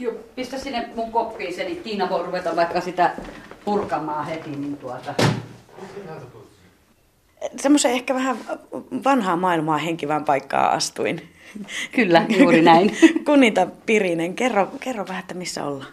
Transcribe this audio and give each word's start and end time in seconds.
Joo, 0.00 0.14
pistä 0.34 0.58
sinne 0.58 0.88
mun 0.94 1.12
koppiin 1.12 1.54
se, 1.54 1.64
niin 1.64 1.82
Tiina 1.82 2.08
voi 2.08 2.26
ruveta 2.26 2.56
vaikka 2.56 2.80
sitä 2.80 3.12
purkamaan 3.64 4.26
heti, 4.26 4.50
niin 4.50 4.76
tuota... 4.76 5.14
Semmoisen 7.56 7.90
ehkä 7.90 8.14
vähän 8.14 8.36
vanhaa 9.04 9.36
maailmaa 9.36 9.78
henkivään 9.78 10.24
paikkaa 10.24 10.70
astuin. 10.70 11.22
Kyllä, 11.96 12.26
juuri 12.38 12.62
näin. 12.62 12.96
Kunnita 13.26 13.66
Pirinen, 13.86 14.34
kerro, 14.34 14.68
kerro 14.80 15.06
vähän, 15.08 15.20
että 15.20 15.34
missä 15.34 15.64
ollaan. 15.64 15.92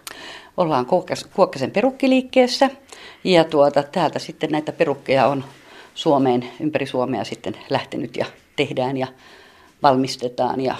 Ollaan 0.57 0.85
Kuokkasen 1.33 1.71
perukkiliikkeessä 1.71 2.69
ja 3.23 3.43
tuota, 3.43 3.83
täältä 3.83 4.19
sitten 4.19 4.51
näitä 4.51 4.71
perukkeja 4.71 5.27
on 5.27 5.43
Suomeen, 5.95 6.49
ympäri 6.59 6.85
Suomea 6.85 7.23
sitten 7.23 7.57
lähtenyt 7.69 8.17
ja 8.17 8.25
tehdään 8.55 8.97
ja 8.97 9.07
valmistetaan 9.83 10.61
ja 10.61 10.75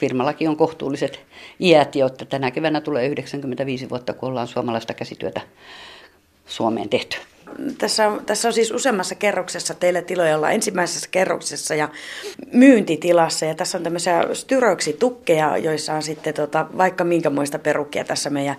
firmallakin 0.00 0.48
on 0.48 0.56
kohtuulliset 0.56 1.20
iät, 1.60 1.94
jotta 1.94 2.24
tänä 2.24 2.50
keväänä 2.50 2.80
tulee 2.80 3.06
95 3.06 3.90
vuotta, 3.90 4.12
kun 4.12 4.28
ollaan 4.28 4.48
suomalaista 4.48 4.94
käsityötä 4.94 5.40
Suomeen 6.46 6.88
tehty. 6.88 7.16
Tässä 7.78 8.08
on, 8.08 8.24
tässä 8.26 8.48
on 8.48 8.54
siis 8.54 8.70
useammassa 8.70 9.14
kerroksessa 9.14 9.74
teille 9.74 10.02
tiloja 10.02 10.36
ollaan 10.36 10.52
ensimmäisessä 10.52 11.08
kerroksessa 11.10 11.74
ja 11.74 11.88
myyntitilassa. 12.52 13.46
Ja 13.46 13.54
tässä 13.54 13.78
on 13.78 13.84
tämmöisiä 13.84 14.24
styröksitukkeja, 14.32 15.56
joissa 15.56 15.94
on 15.94 16.02
sitten 16.02 16.34
tota, 16.34 16.66
vaikka 16.78 17.04
minkämoista 17.04 17.58
perukkia 17.58 18.04
tässä 18.04 18.30
meidän 18.30 18.56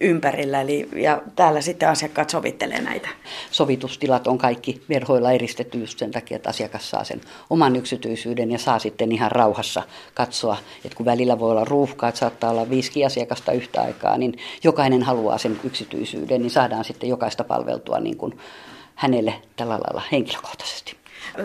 ympärillä. 0.00 0.60
Eli, 0.60 0.88
ja 0.96 1.22
täällä 1.36 1.60
sitten 1.60 1.88
asiakkaat 1.88 2.30
sovittelee 2.30 2.80
näitä. 2.80 3.08
Sovitustilat 3.50 4.26
on 4.26 4.38
kaikki 4.38 4.82
verhoilla 4.88 5.32
eristetty 5.32 5.78
just 5.78 5.98
sen 5.98 6.10
takia, 6.10 6.36
että 6.36 6.50
asiakas 6.50 6.90
saa 6.90 7.04
sen 7.04 7.20
oman 7.50 7.76
yksityisyyden 7.76 8.50
ja 8.50 8.58
saa 8.58 8.78
sitten 8.78 9.12
ihan 9.12 9.32
rauhassa 9.32 9.82
katsoa. 10.14 10.56
Että 10.84 10.96
kun 10.96 11.06
välillä 11.06 11.38
voi 11.38 11.50
olla 11.50 11.64
ruuhkaa, 11.64 12.08
että 12.08 12.18
saattaa 12.18 12.50
olla 12.50 12.70
viisi 12.70 13.04
asiakasta 13.04 13.52
yhtä 13.52 13.82
aikaa, 13.82 14.18
niin 14.18 14.38
jokainen 14.64 15.02
haluaa 15.02 15.38
sen 15.38 15.60
yksityisyyden, 15.64 16.42
niin 16.42 16.50
saadaan 16.50 16.84
sitten 16.84 17.08
jokaista 17.08 17.44
palveltua 17.44 18.00
niin 18.00 18.17
kuin 18.18 18.38
hänelle 18.94 19.42
tällä 19.56 19.74
lailla 19.74 20.02
henkilökohtaisesti. 20.12 20.97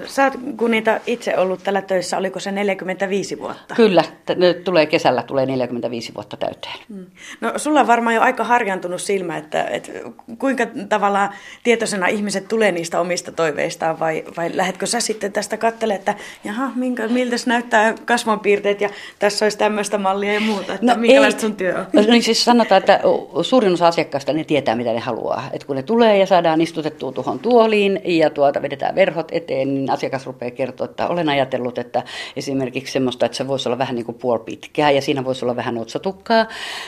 Sä 0.06 0.24
oot 0.24 0.70
niitä 0.70 1.02
itse 1.08 1.38
ollut 1.38 1.64
tällä 1.64 1.82
töissä, 1.82 2.18
oliko 2.18 2.40
se 2.40 2.52
45 2.52 3.40
vuotta? 3.40 3.76
Kyllä, 3.76 4.04
nyt 4.36 4.64
tulee 4.64 4.86
kesällä 4.86 5.24
tulee 5.24 5.46
45 5.46 6.14
vuotta 6.16 6.38
täyteen. 6.38 6.74
Hmm. 6.90 7.06
No 7.42 7.54
sulla 7.58 7.80
on 7.80 7.88
varmaan 7.88 8.16
jo 8.16 8.22
aika 8.22 8.44
harjantunut 8.44 9.02
silmä, 9.02 9.38
että, 9.38 9.64
että 9.64 9.92
kuinka 10.40 10.68
tavallaan 10.90 11.30
tietoisena 11.64 12.08
ihmiset 12.08 12.48
tulee 12.48 12.72
niistä 12.72 13.00
omista 13.00 13.32
toiveistaan 13.32 14.00
vai, 14.00 14.24
vai 14.38 14.52
lähdetkö 14.54 14.86
sä 14.86 15.00
sitten 15.00 15.32
tästä 15.32 15.58
katselemaan, 15.58 16.00
että 16.00 16.16
jaha, 16.44 16.72
minkä, 16.76 17.08
miltä 17.08 17.38
se 17.38 17.50
näyttää 17.50 17.96
kasvonpiirteet 18.06 18.82
ja 18.82 18.90
tässä 19.20 19.46
olisi 19.46 19.58
tämmöistä 19.58 19.98
mallia 19.98 20.34
ja 20.34 20.40
muuta, 20.40 20.74
että 20.74 20.86
no 20.86 20.96
minkälaista 20.96 21.38
ei. 21.38 21.42
sun 21.42 21.56
työ 21.56 21.80
on? 21.80 21.86
No 21.94 22.02
niin 22.02 22.24
siis 22.24 22.46
sanotaan, 22.46 22.80
että 22.80 23.00
suurin 23.42 23.74
osa 23.74 23.88
asiakkaista 23.88 24.34
ne 24.34 24.44
tietää 24.44 24.76
mitä 24.76 24.94
ne 24.94 25.00
haluaa. 25.00 25.50
Että 25.54 25.68
kun 25.68 25.76
ne 25.76 25.84
tulee 25.84 26.18
ja 26.18 26.26
saadaan 26.26 26.62
istutettua 26.62 27.12
tuohon 27.12 27.40
tuoliin 27.40 28.02
ja 28.06 28.30
tuota 28.30 28.62
vedetään 28.62 28.96
verhot 28.96 29.28
eteen, 29.32 29.83
niin 29.86 29.94
asiakas 29.94 30.26
rupeaa 30.26 30.52
kertoa, 30.52 30.86
että 30.86 31.08
olen 31.08 31.30
ajatellut, 31.30 31.78
että 31.78 32.04
esimerkiksi 32.36 32.94
semmoista, 32.94 33.26
että 33.26 33.38
se 33.38 33.48
voisi 33.48 33.70
olla 33.70 33.78
vähän 33.78 33.96
niin 33.96 34.06
kuin 34.06 34.18
puoli 34.18 34.44
pitkää 34.46 34.92
ja 34.92 35.02
siinä 35.02 35.26
voisi 35.26 35.46
olla 35.46 35.56
vähän 35.56 35.78
otsatukkaa 35.78 36.46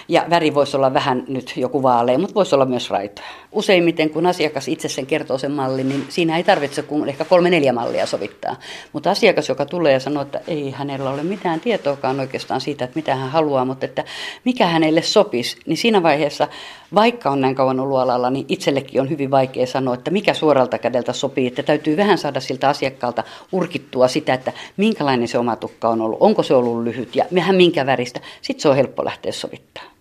ja 0.07 0.25
väri 0.29 0.53
voisi 0.53 0.77
olla 0.77 0.93
vähän 0.93 1.23
nyt 1.27 1.53
joku 1.57 1.83
vaalea, 1.83 2.17
mutta 2.17 2.35
voisi 2.35 2.55
olla 2.55 2.65
myös 2.65 2.89
raitoja. 2.89 3.27
Useimmiten 3.55 4.09
kun 4.09 4.25
asiakas 4.25 4.67
itse 4.67 4.89
sen 4.89 5.05
kertoo 5.05 5.37
sen 5.37 5.51
mallin, 5.51 5.89
niin 5.89 6.05
siinä 6.09 6.37
ei 6.37 6.43
tarvitse 6.43 6.81
kuin 6.81 7.09
ehkä 7.09 7.25
kolme 7.25 7.49
neljä 7.49 7.73
mallia 7.73 8.05
sovittaa. 8.05 8.55
Mutta 8.93 9.11
asiakas, 9.11 9.49
joka 9.49 9.65
tulee 9.65 9.93
ja 9.93 9.99
sanoo, 9.99 10.23
että 10.23 10.41
ei 10.47 10.71
hänellä 10.71 11.09
ole 11.09 11.23
mitään 11.23 11.59
tietoakaan 11.59 12.19
oikeastaan 12.19 12.61
siitä, 12.61 12.85
että 12.85 12.95
mitä 12.95 13.15
hän 13.15 13.29
haluaa, 13.29 13.65
mutta 13.65 13.85
että 13.85 14.03
mikä 14.43 14.65
hänelle 14.65 15.01
sopisi, 15.01 15.57
niin 15.65 15.77
siinä 15.77 16.03
vaiheessa, 16.03 16.47
vaikka 16.95 17.29
on 17.29 17.41
näin 17.41 17.55
kauan 17.55 17.79
ollut 17.79 17.97
alalla, 17.97 18.29
niin 18.29 18.45
itsellekin 18.49 19.01
on 19.01 19.09
hyvin 19.09 19.31
vaikea 19.31 19.67
sanoa, 19.67 19.93
että 19.93 20.11
mikä 20.11 20.33
suoralta 20.33 20.77
kädeltä 20.77 21.13
sopii, 21.13 21.47
että 21.47 21.63
täytyy 21.63 21.97
vähän 21.97 22.17
saada 22.17 22.39
siltä 22.39 22.69
asiakkaalta 22.69 23.23
urkittua 23.51 24.07
sitä, 24.07 24.33
että 24.33 24.53
minkälainen 24.77 25.27
se 25.27 25.37
oma 25.37 25.55
tukka 25.55 25.89
on 25.89 26.01
ollut, 26.01 26.17
onko 26.21 26.43
se 26.43 26.53
ollut 26.53 26.83
lyhyt 26.83 27.15
ja 27.15 27.25
vähän 27.35 27.55
minkä 27.55 27.85
väristä. 27.85 28.19
Sitten 28.41 28.61
se 28.61 28.69
on 28.69 28.75
helppo 28.75 29.05
lähteä 29.05 29.31
sovittaa. 29.31 29.94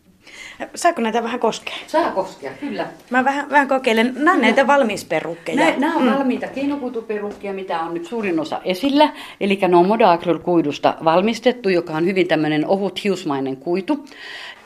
Saako 0.74 1.00
näitä 1.00 1.22
vähän 1.22 1.40
koskea? 1.40 1.74
Saa 1.86 2.10
koskea, 2.10 2.50
kyllä. 2.60 2.86
Mä 3.10 3.24
vähän, 3.24 3.50
vähän 3.50 3.68
kokeilen. 3.68 4.12
Nämä 4.16 4.32
on 4.32 4.40
näitä 4.40 4.66
valmisperukkeja. 4.66 5.74
Nämä 5.78 5.96
on 5.96 6.02
mm. 6.02 6.12
valmiita 6.12 6.46
keinokuituperukkeja, 6.46 7.52
mitä 7.52 7.80
on 7.80 7.94
nyt 7.94 8.06
suurin 8.06 8.40
osa 8.40 8.60
esillä. 8.64 9.12
Eli 9.40 9.58
ne 9.68 9.76
on 9.76 9.86
Moda-akryl-kuidusta 9.86 10.94
valmistettu, 11.04 11.68
joka 11.68 11.92
on 11.92 12.06
hyvin 12.06 12.28
tämmöinen 12.28 12.66
ohut 12.66 13.04
hiusmainen 13.04 13.56
kuitu 13.56 14.04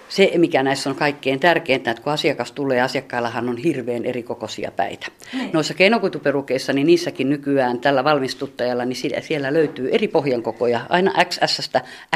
se, 0.08 0.32
mikä 0.36 0.62
näissä 0.62 0.90
on 0.90 0.96
kaikkein 0.96 1.40
tärkeintä, 1.40 1.90
että 1.90 2.02
kun 2.02 2.12
asiakas 2.12 2.52
tulee, 2.52 2.80
asiakkaillahan 2.80 3.48
on 3.48 3.56
hirveän 3.56 4.04
erikokoisia 4.04 4.70
päitä. 4.70 5.06
Niin. 5.32 5.50
Noissa 5.52 5.74
keinokuituperukeissa, 5.74 6.72
niin 6.72 6.86
niissäkin 6.86 7.28
nykyään 7.28 7.80
tällä 7.80 8.04
valmistuttajalla, 8.04 8.84
niin 8.84 8.96
siellä 9.20 9.52
löytyy 9.52 9.88
eri 9.92 10.08
pohjankokoja, 10.08 10.80
aina 10.88 11.12
XS 11.24 11.70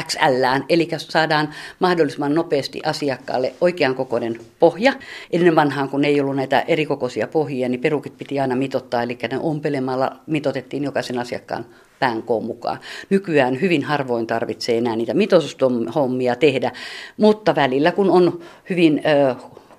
XL, 0.07 0.45
eli 0.69 0.87
saadaan 0.97 1.49
mahdollisimman 1.79 2.35
nopeasti 2.35 2.81
asiakkaalle 2.85 3.53
oikean 3.61 3.95
kokoinen 3.95 4.39
pohja. 4.59 4.93
Ennen 5.31 5.55
vanhaan, 5.55 5.89
kun 5.89 6.05
ei 6.05 6.21
ollut 6.21 6.35
näitä 6.35 6.63
erikokoisia 6.67 7.27
pohjia, 7.27 7.69
niin 7.69 7.81
perukit 7.81 8.17
piti 8.17 8.39
aina 8.39 8.55
mitottaa, 8.55 9.03
eli 9.03 9.17
ne 9.31 9.39
ompelemalla 9.39 10.15
mitotettiin 10.27 10.83
jokaisen 10.83 11.19
asiakkaan 11.19 11.65
pään 12.03 12.23
koon 12.23 12.45
mukaan. 12.45 12.79
Nykyään 13.09 13.61
hyvin 13.61 13.83
harvoin 13.83 14.27
tarvitsee 14.27 14.77
enää 14.77 14.95
niitä 14.95 15.13
mitoitushommia 15.13 16.35
tehdä, 16.35 16.71
mutta 17.17 17.55
välillä 17.55 17.91
kun 17.91 18.09
on 18.09 18.39
hyvin 18.69 19.01
ö, 19.05 19.35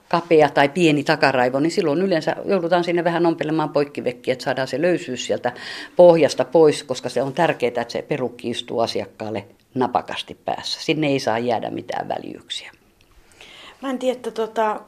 kapea 0.09 0.49
tai 0.49 0.69
pieni 0.69 1.05
takaraivo, 1.05 1.61
niin 1.61 1.71
silloin 1.71 2.03
yleensä 2.03 2.37
joudutaan 2.45 2.85
sinne 2.85 3.05
vähän 3.05 3.27
ompelemaan 3.27 3.69
poikkivekkiä, 3.69 4.33
että 4.33 4.45
saadaan 4.45 4.69
se 4.69 4.83
löysyys 4.83 5.27
sieltä 5.27 5.53
pohjasta 5.97 6.45
pois, 6.45 6.83
koska 6.83 7.09
se 7.09 7.23
on 7.23 7.33
tärkeää, 7.33 7.69
että 7.69 7.93
se 7.93 8.03
perukki 8.03 8.51
istuu 8.51 8.81
asiakkaalle 8.81 9.45
napakasti 9.75 10.37
päässä. 10.45 10.81
Sinne 10.83 11.06
ei 11.06 11.21
saa 11.21 11.39
jäädä 11.39 11.71
mitään 11.71 12.09
väljyyksiä. 12.09 12.71
Mä 13.83 13.91
en 13.91 13.99
tiedä, 13.99 14.17
että 14.17 14.31
tota, 14.31 14.81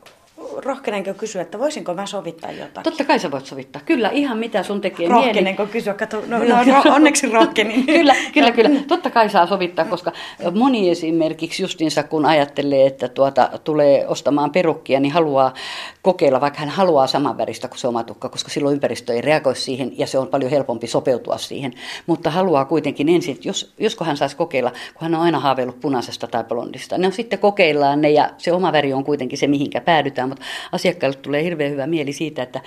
rohkenenko 0.57 1.15
kysyä, 1.15 1.43
että 1.43 1.59
voisinko 1.59 1.95
mä 1.95 2.07
sovittaa 2.07 2.51
jotain? 2.51 2.85
Totta 2.85 3.05
kai 3.05 3.19
sä 3.19 3.31
voit 3.31 3.47
sovittaa. 3.47 3.83
Kyllä, 3.85 4.11
ihan 4.11 4.39
mitä 4.39 4.63
sun 4.63 4.81
tekee 4.81 5.09
Rohkenenko 5.09 5.63
mieli. 5.63 5.73
kysyä? 5.73 5.95
Kato, 5.95 6.23
no, 6.27 6.39
no, 6.39 6.65
no, 6.65 6.95
onneksi 6.95 7.29
rohkenin. 7.29 7.87
kyllä, 7.97 8.15
kyllä, 8.33 8.51
kyllä. 8.51 8.71
Totta 8.89 9.11
kai 9.11 9.31
saa 9.31 9.47
sovittaa, 9.47 9.85
koska 9.85 10.13
moni 10.55 10.91
esimerkiksi 10.91 11.63
justinsa 11.63 12.03
kun 12.03 12.27
ajattelee, 12.27 12.87
että 12.87 13.09
tuota, 13.09 13.51
tulee 13.65 14.07
ostamaan 14.07 14.51
perukkia, 14.51 15.01
niin 15.01 15.13
haluaa 15.13 15.55
kokeilla, 16.03 16.41
vaikka 16.41 16.61
hän 16.61 16.69
haluaa 16.69 17.07
saman 17.07 17.39
väristä 17.39 17.69
kuin 17.69 17.79
se 17.79 17.89
oma 17.89 18.05
tukka, 18.05 18.29
koska 18.29 18.51
silloin 18.51 18.75
ympäristö 18.75 19.15
ei 19.15 19.21
reagoi 19.21 19.57
siihen 19.57 19.99
ja 19.99 20.07
se 20.07 20.19
on 20.19 20.29
paljon 20.29 20.51
helpompi 20.51 20.87
sopeutua 20.87 21.39
siihen. 21.39 21.73
Mutta 22.07 22.31
haluaa 22.31 22.65
kuitenkin 22.65 23.09
ensin, 23.09 23.35
että 23.35 23.49
jos, 23.49 23.75
josko 23.79 24.05
hän 24.05 24.17
saisi 24.17 24.37
kokeilla, 24.37 24.71
kun 24.71 25.03
hän 25.03 25.15
on 25.15 25.21
aina 25.21 25.41
haaveillut 25.41 25.81
punaisesta 25.81 26.27
tai 26.27 26.45
blondista, 26.45 26.99
niin 26.99 27.13
sitten 27.13 27.39
kokeillaan 27.39 28.01
ne 28.01 28.11
ja 28.11 28.31
se 28.39 28.53
oma 28.53 28.73
väri 28.73 28.93
on 28.93 29.05
kuitenkin 29.05 29.39
se, 29.39 29.47
mihinkä 29.47 29.81
päädytään 29.81 30.26
mutta 30.29 30.45
asiakkaalle 30.73 31.17
tulee 31.17 31.45
hirveän 31.45 31.73
hyvä 31.73 31.87
mieli 31.87 32.13
siitä, 32.13 32.43
että 32.43 32.61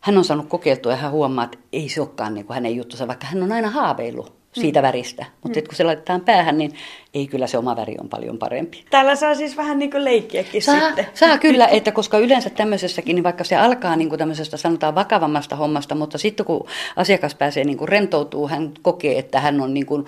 hän 0.00 0.18
on 0.18 0.24
saanut 0.24 0.48
kokeiltua 0.48 0.92
ja 0.92 0.98
hän 0.98 1.10
huomaa, 1.10 1.44
että 1.44 1.58
ei 1.72 1.88
se 1.88 2.00
olekaan 2.00 2.34
niin 2.34 2.46
kuin 2.46 2.54
hänen 2.54 2.76
juttusa, 2.76 3.08
vaikka 3.08 3.26
hän 3.26 3.42
on 3.42 3.52
aina 3.52 3.70
haaveillut 3.70 4.37
siitä 4.52 4.80
mm. 4.80 4.82
väristä. 4.82 5.26
Mutta 5.42 5.60
mm. 5.60 5.66
kun 5.66 5.74
se 5.74 5.84
laitetaan 5.84 6.20
päähän, 6.20 6.58
niin 6.58 6.72
ei 7.14 7.26
kyllä 7.26 7.46
se 7.46 7.58
oma 7.58 7.76
väri 7.76 7.96
on 8.00 8.08
paljon 8.08 8.38
parempi. 8.38 8.84
Täällä 8.90 9.16
saa 9.16 9.34
siis 9.34 9.56
vähän 9.56 9.78
niin 9.78 9.90
kuin 9.90 10.04
leikkiäkin 10.04 10.62
saa, 10.62 10.80
sitten. 10.80 11.06
Saa 11.14 11.38
kyllä, 11.38 11.66
että 11.76 11.92
koska 11.92 12.18
yleensä 12.18 12.50
tämmöisessäkin, 12.50 13.14
niin 13.14 13.24
vaikka 13.24 13.44
se 13.44 13.56
alkaa 13.56 13.96
niin 13.96 14.08
kuin 14.08 14.18
tämmöisestä 14.18 14.56
sanotaan 14.56 14.94
vakavammasta 14.94 15.56
hommasta, 15.56 15.94
mutta 15.94 16.18
sitten 16.18 16.46
kun 16.46 16.66
asiakas 16.96 17.34
pääsee 17.34 17.64
niin 17.64 17.78
kuin 17.78 17.88
rentoutuu, 17.88 18.48
hän 18.48 18.72
kokee, 18.82 19.18
että 19.18 19.40
hän 19.40 19.60
on 19.60 19.74
niin 19.74 19.86
kuin 19.86 20.04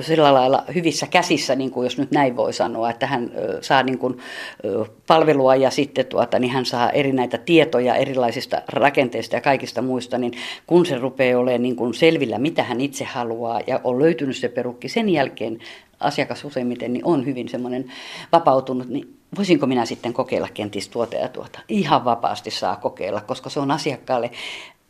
sillä 0.00 0.34
lailla 0.34 0.64
hyvissä 0.74 1.06
käsissä, 1.06 1.54
niin 1.54 1.70
kuin 1.70 1.86
jos 1.86 1.98
nyt 1.98 2.10
näin 2.10 2.36
voi 2.36 2.52
sanoa, 2.52 2.90
että 2.90 3.06
hän 3.06 3.30
saa 3.60 3.82
niin 3.82 3.98
kuin 3.98 4.18
palvelua 5.06 5.56
ja 5.56 5.70
sitten 5.70 6.06
tuota, 6.06 6.38
niin 6.38 6.52
hän 6.52 6.66
saa 6.66 6.90
eri 6.90 7.12
näitä 7.12 7.38
tietoja 7.38 7.94
erilaisista 7.94 8.62
rakenteista 8.68 9.36
ja 9.36 9.40
kaikista 9.40 9.82
muista, 9.82 10.18
niin 10.18 10.32
kun 10.66 10.86
se 10.86 10.98
rupeaa 10.98 11.40
olemaan 11.40 11.62
niin 11.62 11.76
kuin 11.76 11.94
selvillä, 11.94 12.38
mitä 12.38 12.62
hän 12.62 12.80
itse 12.80 13.04
haluaa 13.04 13.60
ja 13.66 13.77
on 13.84 13.98
löytynyt 13.98 14.36
se 14.36 14.48
perukki, 14.48 14.88
sen 14.88 15.08
jälkeen 15.08 15.58
asiakas 16.00 16.44
useimmiten 16.44 16.92
niin 16.92 17.04
on 17.04 17.26
hyvin 17.26 17.48
semmoinen 17.48 17.92
vapautunut, 18.32 18.88
niin 18.88 19.18
voisinko 19.36 19.66
minä 19.66 19.84
sitten 19.84 20.12
kokeilla 20.12 20.48
kenties 20.54 20.88
tuota 20.88 21.16
ja 21.16 21.28
tuota. 21.28 21.60
Ihan 21.68 22.04
vapaasti 22.04 22.50
saa 22.50 22.76
kokeilla, 22.76 23.20
koska 23.20 23.50
se 23.50 23.60
on 23.60 23.70
asiakkaalle 23.70 24.30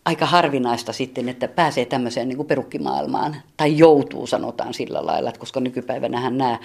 aika 0.05 0.27
harvinaista 0.27 0.93
sitten, 0.93 1.29
että 1.29 1.49
pääsee 1.49 1.85
tämmöiseen 1.85 2.29
niin 2.29 2.37
kuin 2.37 2.49
perukkimaailmaan, 2.49 3.37
tai 3.57 3.79
joutuu 3.79 4.27
sanotaan 4.27 4.75
sillä 4.75 5.07
lailla, 5.07 5.29
että 5.29 5.41
koska 5.41 5.61
nykypäivänähän 5.61 6.39
nämä, 6.39 6.59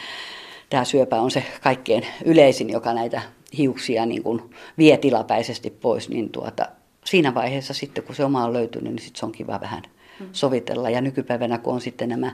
tämä 0.70 0.86
syöpä 0.86 1.22
on 1.22 1.32
se 1.32 1.44
kaikkein 1.62 2.06
yleisin, 2.26 2.70
joka 2.70 2.94
näitä 2.94 3.22
hiuksia 3.58 4.06
niin 4.06 4.24
kuin 4.24 4.42
vie 4.78 4.98
tilapäisesti 4.98 5.70
pois, 5.70 6.10
niin 6.10 6.30
tuota, 6.30 6.66
siinä 7.06 7.34
vaiheessa 7.34 7.74
sitten, 7.74 8.04
kun 8.04 8.16
se 8.16 8.26
oma 8.26 8.44
on 8.44 8.54
löytynyt, 8.54 8.94
niin 8.94 9.04
sitten 9.04 9.20
se 9.20 9.26
on 9.26 9.32
kiva 9.32 9.62
vähän 9.62 9.84
sovitella. 10.32 10.90
Ja 10.90 11.02
nykypäivänä, 11.02 11.58
kun 11.58 11.74
on 11.74 11.82
sitten 11.82 12.10
nämä 12.10 12.32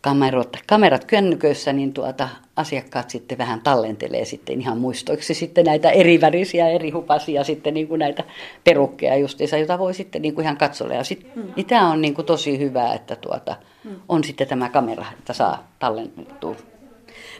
kamerot, 0.00 0.56
kamerat 0.66 1.04
kännyköissä, 1.04 1.72
niin 1.72 1.92
tuota, 1.92 2.28
asiakkaat 2.56 3.10
sitten 3.10 3.38
vähän 3.38 3.60
tallentelee 3.60 4.24
sitten 4.24 4.60
ihan 4.60 4.78
muistoiksi 4.78 5.34
sitten 5.34 5.64
näitä 5.64 5.90
eri 5.90 6.20
värisiä, 6.20 6.68
eri 6.68 6.90
hupasia, 6.90 7.44
sitten 7.44 7.74
niin 7.74 7.88
kuin 7.88 7.98
näitä 7.98 8.24
perukkeja 8.64 9.16
justiinsa, 9.16 9.56
jota 9.56 9.78
voi 9.78 9.94
sitten 9.94 10.22
niin 10.22 10.34
kuin 10.34 10.42
ihan 10.44 10.56
katsoa. 10.56 10.94
Ja 10.94 11.04
sit, 11.04 11.26
hmm. 11.34 11.52
niin 11.56 11.66
tämä 11.66 11.90
on 11.90 12.00
niin 12.00 12.14
kuin 12.14 12.26
tosi 12.26 12.58
hyvä, 12.58 12.94
että 12.94 13.16
tuota, 13.16 13.56
hmm. 13.84 13.96
on 14.08 14.24
sitten 14.24 14.48
tämä 14.48 14.68
kamera, 14.68 15.06
että 15.18 15.32
saa 15.32 15.68
tallennettua 15.78 16.56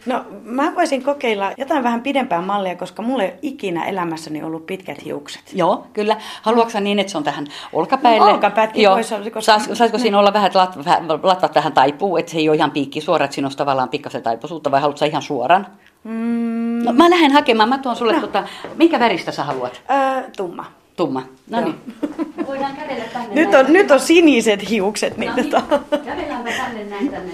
No 0.05 0.25
mä 0.43 0.75
voisin 0.75 1.03
kokeilla 1.03 1.51
jotain 1.57 1.83
vähän 1.83 2.01
pidempää 2.01 2.41
mallia, 2.41 2.75
koska 2.75 3.01
mulla 3.01 3.23
ei 3.23 3.33
ikinä 3.41 3.85
elämässäni 3.85 4.43
ollut 4.43 4.65
pitkät 4.65 5.05
hiukset. 5.05 5.41
Joo, 5.53 5.87
kyllä. 5.93 6.17
Haluatko 6.41 6.79
niin, 6.79 6.99
että 6.99 7.11
se 7.11 7.17
on 7.17 7.23
tähän 7.23 7.47
olkapäille? 7.73 8.25
No, 8.25 8.33
olkapätkin 8.33 8.83
Joo. 8.83 8.95
voisi 8.95 9.15
olla. 9.15 9.29
Koska... 9.29 9.59
Sais, 9.59 9.77
saisiko 9.77 9.97
niin. 9.97 10.01
siinä 10.01 10.19
olla 10.19 10.33
vähän, 10.33 10.47
että 10.47 10.59
lat, 10.59 10.75
latvat 11.23 11.51
tähän 11.51 11.73
taipuu, 11.73 12.17
että 12.17 12.31
se 12.31 12.37
ei 12.37 12.49
ole 12.49 12.57
ihan 12.57 12.71
piikki 12.71 13.01
suora, 13.01 13.25
että 13.25 13.35
siinä 13.35 13.47
on 13.47 13.55
tavallaan 13.57 13.89
pikkasen 13.89 14.23
taipuisuutta, 14.23 14.71
vai 14.71 14.81
haluatko 14.81 15.05
ihan 15.05 15.21
suoran? 15.21 15.67
Mm. 16.03 16.83
No, 16.83 16.93
mä 16.93 17.09
lähden 17.09 17.31
hakemaan, 17.31 17.69
mä 17.69 17.77
tuon 17.77 17.95
sulle, 17.95 18.13
no. 18.13 18.21
tota, 18.21 18.43
minkä 18.75 18.99
väristä 18.99 19.31
sä 19.31 19.43
haluat? 19.43 19.81
Öö, 19.91 20.29
tumma. 20.37 20.65
Tumma. 20.95 21.23
No 21.49 21.61
niin. 21.61 21.75
Voidaan 22.47 22.75
kävellä 22.75 23.05
tänne. 23.13 23.35
Nyt 23.35 23.53
on, 23.53 23.65
nyt 23.69 23.91
on 23.91 23.99
siniset 23.99 24.69
hiukset. 24.69 25.17
Niin, 25.17 25.29
no 25.29 25.35
niin. 25.35 25.49
Tota. 25.49 25.79
Kävelläänpä 26.05 26.51
tänne 26.51 26.83
näin 26.83 27.09
tänne 27.09 27.31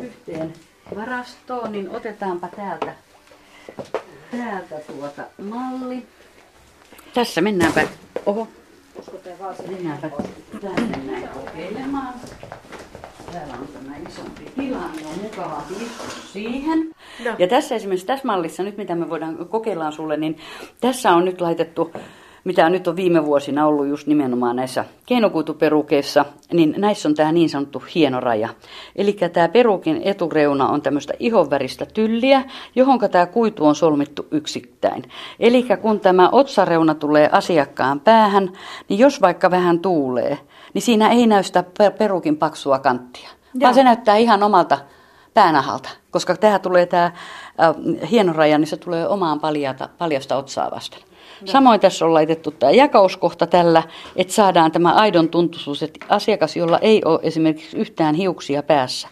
yhteen 0.00 0.52
varastoon, 0.96 1.72
niin 1.72 1.90
otetaanpa 1.90 2.48
täältä, 2.48 2.94
täältä 4.30 4.74
tuota 4.86 5.22
malli. 5.42 6.06
Tässä 7.14 7.40
mennäänpä, 7.40 7.88
oho, 8.26 8.48
mennäänpä 9.70 10.10
tänne 10.60 11.12
näin 11.12 11.28
kokeilemaan. 11.28 12.14
Täällä 13.32 13.54
on 13.54 13.68
tämä 13.68 13.96
isompi 14.08 14.52
tila, 14.56 14.88
niin 14.96 15.06
on 15.06 15.18
mukava 15.22 15.62
siihen. 16.32 16.94
No. 17.24 17.34
Ja 17.38 17.48
tässä 17.48 17.74
esimerkiksi 17.74 18.06
tässä 18.06 18.26
mallissa, 18.26 18.62
nyt 18.62 18.76
mitä 18.76 18.94
me 18.94 19.10
voidaan 19.10 19.48
kokeillaan 19.48 19.92
sulle, 19.92 20.16
niin 20.16 20.38
tässä 20.80 21.10
on 21.10 21.24
nyt 21.24 21.40
laitettu 21.40 21.92
mitä 22.48 22.70
nyt 22.70 22.88
on 22.88 22.96
viime 22.96 23.24
vuosina 23.24 23.66
ollut 23.66 23.86
just 23.86 24.06
nimenomaan 24.06 24.56
näissä 24.56 24.84
keinokuituperukeissa, 25.06 26.24
niin 26.52 26.74
näissä 26.78 27.08
on 27.08 27.14
tämä 27.14 27.32
niin 27.32 27.48
sanottu 27.48 27.82
hieno 27.94 28.20
raja. 28.20 28.48
Eli 28.96 29.12
tämä 29.12 29.48
perukin 29.48 30.02
etureuna 30.04 30.68
on 30.68 30.82
tämmöistä 30.82 31.14
ihonväristä 31.18 31.86
tylliä, 31.86 32.44
johon 32.74 32.98
tämä 33.10 33.26
kuitu 33.26 33.66
on 33.66 33.74
solmittu 33.74 34.26
yksittäin. 34.30 35.02
Eli 35.40 35.66
kun 35.82 36.00
tämä 36.00 36.28
otsareuna 36.32 36.94
tulee 36.94 37.28
asiakkaan 37.32 38.00
päähän, 38.00 38.52
niin 38.88 38.98
jos 38.98 39.20
vaikka 39.20 39.50
vähän 39.50 39.80
tuulee, 39.80 40.38
niin 40.74 40.82
siinä 40.82 41.10
ei 41.10 41.26
näy 41.26 41.42
sitä 41.42 41.64
perukin 41.98 42.36
paksua 42.36 42.78
kanttia, 42.78 43.28
Joo. 43.28 43.60
vaan 43.60 43.74
se 43.74 43.82
näyttää 43.84 44.16
ihan 44.16 44.42
omalta 44.42 44.78
päänahalta, 45.34 45.88
koska 46.10 46.36
tämä 46.36 46.58
tulee 46.58 46.86
tämä 46.86 47.04
äh, 47.04 47.12
hieno 48.10 48.32
raja, 48.32 48.58
niin 48.58 48.68
se 48.68 48.76
tulee 48.76 49.08
omaan 49.08 49.40
paljata, 49.40 49.88
paljasta 49.98 50.36
otsaa 50.36 50.70
vasten. 50.70 51.07
Samoin 51.44 51.80
tässä 51.80 52.04
on 52.04 52.14
laitettu 52.14 52.50
tämä 52.50 52.72
jakauskohta 52.72 53.46
tällä, 53.46 53.82
että 54.16 54.32
saadaan 54.32 54.72
tämä 54.72 54.94
aidon 54.94 55.28
tuntuisuus, 55.28 55.82
että 55.82 56.06
asiakas, 56.08 56.56
jolla 56.56 56.78
ei 56.78 57.02
ole 57.04 57.20
esimerkiksi 57.22 57.76
yhtään 57.76 58.14
hiuksia 58.14 58.62
päässä, 58.62 59.08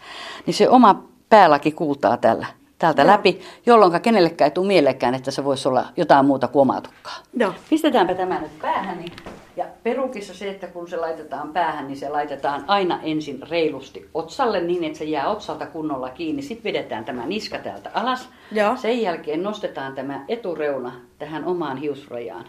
niin 0.46 0.54
se 0.54 0.68
oma 0.68 1.02
päälaki 1.28 1.72
kuultaa 1.72 2.16
tällä 2.16 2.46
täältä 2.78 3.04
no. 3.04 3.10
läpi, 3.10 3.40
jolloin 3.66 4.00
kenellekään 4.00 4.46
ei 4.46 4.54
tule 4.54 4.66
mielekään, 4.66 5.14
että 5.14 5.30
se 5.30 5.44
voisi 5.44 5.68
olla 5.68 5.84
jotain 5.96 6.26
muuta 6.26 6.48
kuin 6.48 6.60
omaa 6.60 6.80
tukkaa. 6.80 7.14
No. 7.32 7.54
Pistetäänpä 7.70 8.14
tämä 8.14 8.40
nyt 8.40 8.58
päähän. 8.58 8.98
Niin, 8.98 9.12
ja 9.56 9.64
perukissa 9.82 10.34
se, 10.34 10.50
että 10.50 10.66
kun 10.66 10.88
se 10.88 10.96
laitetaan 10.96 11.52
päähän, 11.52 11.86
niin 11.86 11.96
se 11.96 12.08
laitetaan 12.08 12.64
aina 12.66 13.00
ensin 13.02 13.42
reilusti 13.50 14.08
otsalle 14.14 14.60
niin, 14.60 14.84
että 14.84 14.98
se 14.98 15.04
jää 15.04 15.28
otsalta 15.28 15.66
kunnolla 15.66 16.10
kiinni. 16.10 16.42
Sitten 16.42 16.64
vedetään 16.64 17.04
tämä 17.04 17.26
niska 17.26 17.58
täältä 17.58 17.90
alas. 17.94 18.28
Joo. 18.52 18.76
Sen 18.76 19.02
jälkeen 19.02 19.42
nostetaan 19.42 19.94
tämä 19.94 20.24
etureuna 20.28 20.92
tähän 21.18 21.44
omaan 21.44 21.76
hiusrajaan. 21.76 22.44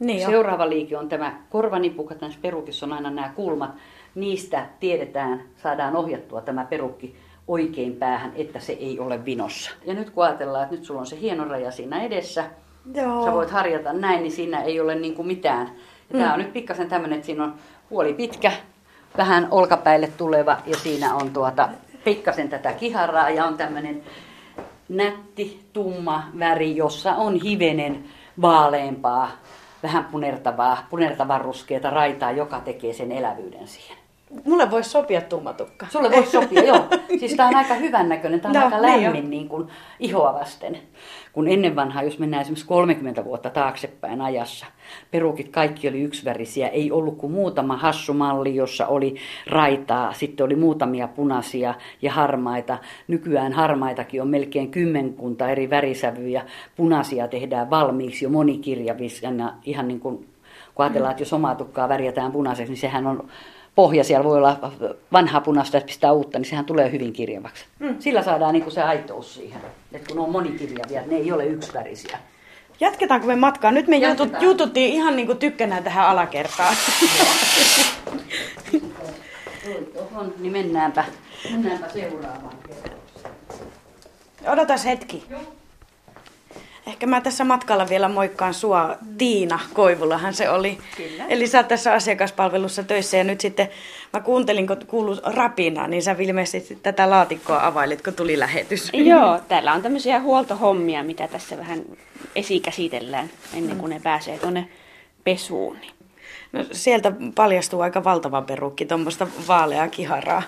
Niin 0.00 0.26
Seuraava 0.26 0.68
liike 0.68 0.98
on 0.98 1.08
tämä 1.08 1.40
korvanipukat. 1.50 2.20
Näissä 2.20 2.38
perukissa 2.42 2.86
on 2.86 2.92
aina 2.92 3.10
nämä 3.10 3.32
kulmat. 3.36 3.70
Niistä 4.14 4.66
tiedetään, 4.80 5.42
saadaan 5.56 5.96
ohjattua 5.96 6.40
tämä 6.40 6.64
perukki 6.64 7.16
oikein 7.48 7.96
päähän, 7.96 8.32
että 8.34 8.60
se 8.60 8.72
ei 8.72 8.98
ole 8.98 9.24
vinossa. 9.24 9.70
Ja 9.84 9.94
nyt 9.94 10.10
kun 10.10 10.24
ajatellaan, 10.24 10.64
että 10.64 10.74
nyt 10.76 10.84
sulla 10.84 11.00
on 11.00 11.06
se 11.06 11.20
hieno 11.20 11.44
raja 11.44 11.70
siinä 11.70 12.02
edessä, 12.02 12.44
Joo. 12.94 13.24
sä 13.24 13.32
voit 13.32 13.50
harjata 13.50 13.92
näin, 13.92 14.22
niin 14.22 14.32
siinä 14.32 14.62
ei 14.62 14.80
ole 14.80 14.94
niin 14.94 15.14
kuin 15.14 15.26
mitään. 15.26 15.70
Ja 16.12 16.18
mm. 16.18 16.22
Tämä 16.22 16.32
on 16.32 16.38
nyt 16.38 16.52
pikkasen 16.52 16.88
tämmöinen, 16.88 17.16
että 17.16 17.26
siinä 17.26 17.44
on 17.44 17.54
huoli 17.90 18.14
pitkä, 18.14 18.52
vähän 19.16 19.48
olkapäille 19.50 20.06
tuleva 20.06 20.56
ja 20.66 20.76
siinä 20.76 21.14
on 21.14 21.30
tuota 21.30 21.68
pikkasen 22.04 22.48
tätä 22.48 22.72
kiharaa 22.72 23.30
ja 23.30 23.44
on 23.44 23.56
tämmöinen 23.56 24.02
nätti, 24.88 25.64
tumma 25.72 26.24
väri, 26.38 26.76
jossa 26.76 27.14
on 27.14 27.34
hivenen 27.34 28.04
vaaleampaa, 28.40 29.30
vähän 29.82 30.04
punertavaa, 30.04 30.86
punertavaa 30.90 31.38
ruskeata 31.38 31.90
raitaa, 31.90 32.30
joka 32.30 32.60
tekee 32.60 32.92
sen 32.92 33.12
elävyyden 33.12 33.68
siihen. 33.68 34.01
Mulle 34.44 34.70
voisi 34.70 34.90
sopia 34.90 35.20
tummatukka. 35.20 35.86
Sulle 35.90 36.10
voisi 36.10 36.30
sopia, 36.30 36.64
joo. 36.64 36.84
Siis 37.20 37.34
tää 37.34 37.48
on 37.48 37.56
aika 37.56 37.74
hyvän 37.74 38.08
näköinen, 38.08 38.40
tää 38.40 38.50
on 38.50 38.56
no, 38.56 38.64
aika 38.64 38.80
niin 38.80 39.02
lämmin 39.02 39.30
niin 39.30 39.48
kuin 39.48 39.68
ihoa 40.00 40.34
vasten. 40.34 40.78
Kun 41.32 41.48
ennen 41.48 41.76
vanhaa, 41.76 42.02
jos 42.02 42.18
mennään 42.18 42.40
esimerkiksi 42.40 42.66
30 42.66 43.24
vuotta 43.24 43.50
taaksepäin 43.50 44.20
ajassa, 44.20 44.66
perukit 45.10 45.48
kaikki 45.48 45.88
oli 45.88 46.02
yksivärisiä. 46.02 46.68
Ei 46.68 46.92
ollut 46.92 47.18
kuin 47.18 47.32
muutama 47.32 47.76
hassumalli, 47.76 48.54
jossa 48.54 48.86
oli 48.86 49.14
raitaa, 49.50 50.12
sitten 50.12 50.46
oli 50.46 50.56
muutamia 50.56 51.08
punaisia 51.08 51.74
ja 52.02 52.12
harmaita. 52.12 52.78
Nykyään 53.08 53.52
harmaitakin 53.52 54.22
on 54.22 54.28
melkein 54.28 54.70
kymmenkunta 54.70 55.48
eri 55.48 55.70
värisävyjä. 55.70 56.44
Punaisia 56.76 57.28
tehdään 57.28 57.70
valmiiksi 57.70 58.24
jo 58.24 58.28
monikirjavisena, 58.28 59.54
ihan 59.64 59.88
niin 59.88 60.00
kuin 60.00 60.32
kun 60.74 60.84
ajatellaan, 60.84 61.10
että 61.10 61.22
jos 61.22 61.32
omaa 61.32 61.54
tukkaa 61.54 61.88
värjätään 61.88 62.32
punaiseksi, 62.32 62.72
niin 62.72 62.80
sehän 62.80 63.06
on 63.06 63.28
pohja, 63.74 64.04
siellä 64.04 64.24
voi 64.24 64.36
olla 64.38 64.72
vanhaa 65.12 65.40
punaista, 65.40 65.78
että 65.78 65.86
pistää 65.86 66.12
uutta, 66.12 66.38
niin 66.38 66.46
sehän 66.46 66.64
tulee 66.64 66.92
hyvin 66.92 67.12
kirjavaksi. 67.12 67.64
Mm. 67.78 67.96
Sillä 67.98 68.22
saadaan 68.22 68.52
niin 68.52 68.62
kuin 68.62 68.72
se 68.72 68.82
aitous 68.82 69.34
siihen, 69.34 69.60
että 69.92 70.14
kun 70.14 70.24
on 70.24 70.30
monikirjavia, 70.30 71.02
ne 71.06 71.16
ei 71.16 71.32
ole 71.32 71.46
yksivärisiä. 71.46 72.18
Jatketaanko 72.80 73.26
me 73.26 73.36
matkaa? 73.36 73.70
Nyt 73.70 73.88
me 73.88 73.96
jutut, 73.96 74.32
jututtiin 74.40 74.92
ihan 74.92 75.16
niin 75.16 75.26
kuin 75.26 75.38
tykkänään 75.38 75.84
tähän 75.84 76.06
alakertaan. 76.06 76.76
Tuohon, 79.94 80.34
niin 80.38 80.52
mennäänpä, 80.52 81.04
mennäänpä 81.50 81.88
seuraavaan 81.88 82.54
Odotas 84.46 84.84
hetki. 84.84 85.24
Joo. 85.30 85.40
Ehkä 86.92 87.06
mä 87.06 87.20
tässä 87.20 87.44
matkalla 87.44 87.88
vielä 87.88 88.08
moikkaan 88.08 88.54
sua, 88.54 88.96
Tiina 89.18 89.60
Koivulahan 89.72 90.34
se 90.34 90.50
oli. 90.50 90.78
Kyllä. 90.96 91.24
Eli 91.28 91.46
sä 91.46 91.58
oot 91.58 91.68
tässä 91.68 91.92
asiakaspalvelussa 91.92 92.82
töissä 92.82 93.16
ja 93.16 93.24
nyt 93.24 93.40
sitten 93.40 93.68
mä 94.12 94.20
kuuntelin, 94.20 94.66
kun 94.66 94.76
kuului 94.86 95.16
rapina, 95.24 95.88
niin 95.88 96.02
sä 96.02 96.16
ilmeisesti 96.18 96.78
tätä 96.82 97.10
laatikkoa 97.10 97.66
availit, 97.66 98.02
kun 98.02 98.14
tuli 98.14 98.38
lähetys. 98.38 98.90
Joo, 99.10 99.40
täällä 99.48 99.72
on 99.72 99.82
tämmöisiä 99.82 100.20
huoltohommia, 100.20 101.02
mitä 101.04 101.28
tässä 101.28 101.58
vähän 101.58 101.82
esikäsitellään 102.36 103.30
ennen 103.54 103.76
kuin 103.76 103.90
ne 103.90 104.00
pääsee 104.02 104.38
tuonne 104.38 104.68
pesuun. 105.24 105.76
No, 106.52 106.64
sieltä 106.72 107.12
paljastuu 107.34 107.80
aika 107.80 108.04
valtava 108.04 108.42
perukki, 108.42 108.86
tuommoista 108.86 109.26
vaaleaa 109.48 109.88
kiharaa. 109.88 110.42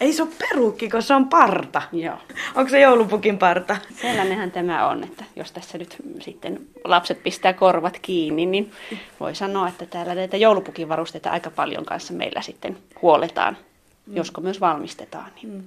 Ei 0.00 0.12
se 0.12 0.22
ole 0.22 0.30
perukki, 0.38 0.90
kun 0.90 1.02
se 1.02 1.14
on 1.14 1.28
parta. 1.28 1.82
Joo. 1.92 2.18
Onko 2.54 2.70
se 2.70 2.80
joulupukin 2.80 3.38
parta? 3.38 3.76
Sellainenhan 4.02 4.50
tämä 4.50 4.88
on, 4.88 5.04
että 5.04 5.24
jos 5.36 5.52
tässä 5.52 5.78
nyt 5.78 5.96
sitten 6.20 6.60
lapset 6.84 7.22
pistää 7.22 7.52
korvat 7.52 7.98
kiinni, 8.02 8.46
niin 8.46 8.70
voi 9.20 9.34
sanoa, 9.34 9.68
että 9.68 9.86
täällä 9.86 10.14
näitä 10.14 10.36
joulupukin 10.36 10.88
varusteita 10.88 11.30
aika 11.30 11.50
paljon 11.50 11.84
kanssa 11.84 12.12
meillä 12.12 12.42
sitten 12.42 12.78
huoletaan, 13.02 13.56
mm. 14.06 14.16
josko 14.16 14.40
myös 14.40 14.60
valmistetaan. 14.60 15.30
Niin. 15.42 15.52
Mm. 15.52 15.62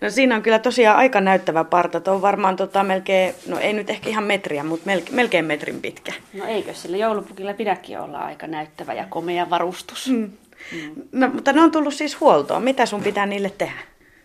No 0.00 0.10
siinä 0.10 0.36
on 0.36 0.42
kyllä 0.42 0.58
tosiaan 0.58 0.96
aika 0.96 1.20
näyttävä 1.20 1.64
parta. 1.64 2.00
Tuo 2.00 2.14
on 2.14 2.22
varmaan 2.22 2.56
tota 2.56 2.84
melkein, 2.84 3.34
no 3.46 3.58
ei 3.58 3.72
nyt 3.72 3.90
ehkä 3.90 4.10
ihan 4.10 4.24
metriä, 4.24 4.64
mutta 4.64 4.86
melkein, 4.86 5.16
melkein 5.16 5.44
metrin 5.44 5.80
pitkä. 5.80 6.12
No 6.34 6.44
eikö 6.44 6.74
sillä 6.74 6.96
joulupukilla 6.96 7.54
pidäkin 7.54 8.00
olla 8.00 8.18
aika 8.18 8.46
näyttävä 8.46 8.94
ja 8.94 9.06
komea 9.08 9.50
varustus? 9.50 10.08
Mm. 10.08 10.32
Mm. 10.72 11.02
No, 11.12 11.28
mutta 11.28 11.52
ne 11.52 11.60
on 11.60 11.70
tullut 11.70 11.94
siis 11.94 12.20
huoltoon. 12.20 12.62
Mitä 12.62 12.86
sun 12.86 13.02
pitää 13.02 13.26
niille 13.26 13.50
tehdä? 13.58 13.80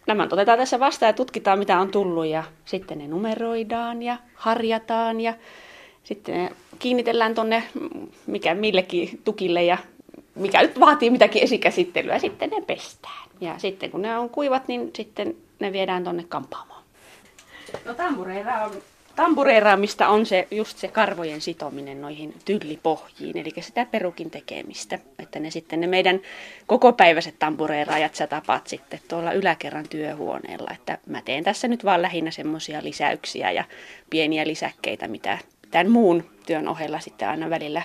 Nämä 0.07 0.27
otetaan 0.31 0.57
tässä 0.57 0.79
vastaan 0.79 1.09
ja 1.09 1.13
tutkitaan, 1.13 1.59
mitä 1.59 1.79
on 1.79 1.91
tullut 1.91 2.25
ja 2.25 2.43
sitten 2.65 2.97
ne 2.97 3.07
numeroidaan 3.07 4.03
ja 4.03 4.17
harjataan 4.35 5.21
ja 5.21 5.33
sitten 6.03 6.35
ne 6.35 6.51
kiinnitellään 6.79 7.35
tuonne 7.35 7.63
mikä 8.27 8.53
millekin 8.53 9.21
tukille 9.23 9.63
ja 9.63 9.77
mikä 10.35 10.61
nyt 10.61 10.79
vaatii 10.79 11.09
mitäkin 11.09 11.43
esikäsittelyä, 11.43 12.19
sitten 12.19 12.49
ne 12.49 12.61
pestään. 12.61 13.29
Ja 13.41 13.59
sitten 13.59 13.91
kun 13.91 14.01
ne 14.01 14.17
on 14.17 14.29
kuivat, 14.29 14.67
niin 14.67 14.91
sitten 14.95 15.35
ne 15.59 15.71
viedään 15.71 16.03
tuonne 16.03 16.25
kampaamoon. 16.29 16.83
No 17.85 17.93
tampureita 17.93 18.53
on 18.53 18.71
Tampureeraamista 19.17 20.07
on 20.07 20.25
se, 20.25 20.47
just 20.51 20.77
se 20.77 20.87
karvojen 20.87 21.41
sitominen 21.41 22.01
noihin 22.01 22.33
tyllipohjiin, 22.45 23.37
eli 23.37 23.51
sitä 23.59 23.85
perukin 23.85 24.31
tekemistä. 24.31 24.99
Että 25.19 25.39
ne 25.39 25.51
sitten 25.51 25.81
ne 25.81 25.87
meidän 25.87 26.19
kokopäiväiset 26.67 27.39
tampureeraajat 27.39 28.15
sä 28.15 28.27
tapat 28.27 28.67
sitten 28.67 28.99
tuolla 29.07 29.31
yläkerran 29.31 29.89
työhuoneella. 29.89 30.71
Että 30.73 30.97
mä 31.05 31.21
teen 31.21 31.43
tässä 31.43 31.67
nyt 31.67 31.85
vaan 31.85 32.01
lähinnä 32.01 32.31
semmoisia 32.31 32.83
lisäyksiä 32.83 33.51
ja 33.51 33.63
pieniä 34.09 34.47
lisäkkeitä, 34.47 35.07
mitä 35.07 35.37
tämän 35.71 35.91
muun 35.91 36.29
työn 36.45 36.67
ohella 36.67 36.99
sitten 36.99 37.29
aina 37.29 37.49
välillä 37.49 37.81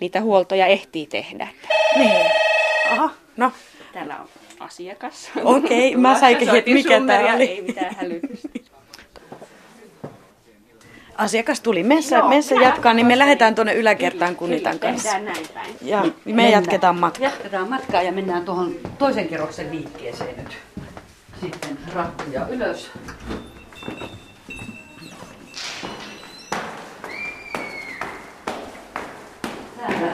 niitä 0.00 0.20
huoltoja 0.20 0.66
ehtii 0.66 1.06
tehdä. 1.06 1.48
Niin. 1.96 2.26
Aha, 2.90 3.10
no. 3.36 3.52
Täällä 3.92 4.16
on 4.16 4.28
asiakas. 4.60 5.30
Okei, 5.44 5.88
okay, 5.88 6.00
mä 6.00 6.18
että 6.28 6.70
mikä 6.70 7.00
tämä 7.06 7.34
oli. 7.34 7.44
Ei 7.44 7.62
mitään 7.62 7.94
hälytystä. 7.94 8.48
Asiakas 11.18 11.60
tuli. 11.60 11.82
Messä, 11.82 12.16
Joo, 12.16 12.28
messä 12.28 12.54
jatkaa, 12.54 12.94
niin 12.94 13.06
me 13.06 13.18
lähdetään 13.18 13.54
tuonne 13.54 13.74
yläkertaan 13.74 14.36
Kunitan 14.36 14.78
kanssa. 14.78 15.18
näin 15.18 15.46
päin. 15.54 15.76
Ja 15.82 16.00
me 16.02 16.12
mennään. 16.24 16.52
jatketaan 16.52 16.96
matkaa. 17.00 17.24
Jatketaan 17.26 17.68
matkaa 17.68 18.02
ja 18.02 18.12
mennään 18.12 18.44
tuohon 18.44 18.74
toisen 18.98 19.28
kerroksen 19.28 19.70
liikkeeseen 19.70 20.36
nyt. 20.36 20.56
Sitten 21.40 21.78
rappuja 21.94 22.46
ylös. 22.48 22.90
Täällä 29.76 30.12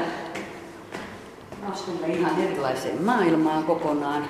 astumme 1.72 2.06
ihan 2.06 2.40
erilaiseen 2.42 3.02
maailmaan 3.02 3.64
kokonaan. 3.64 4.24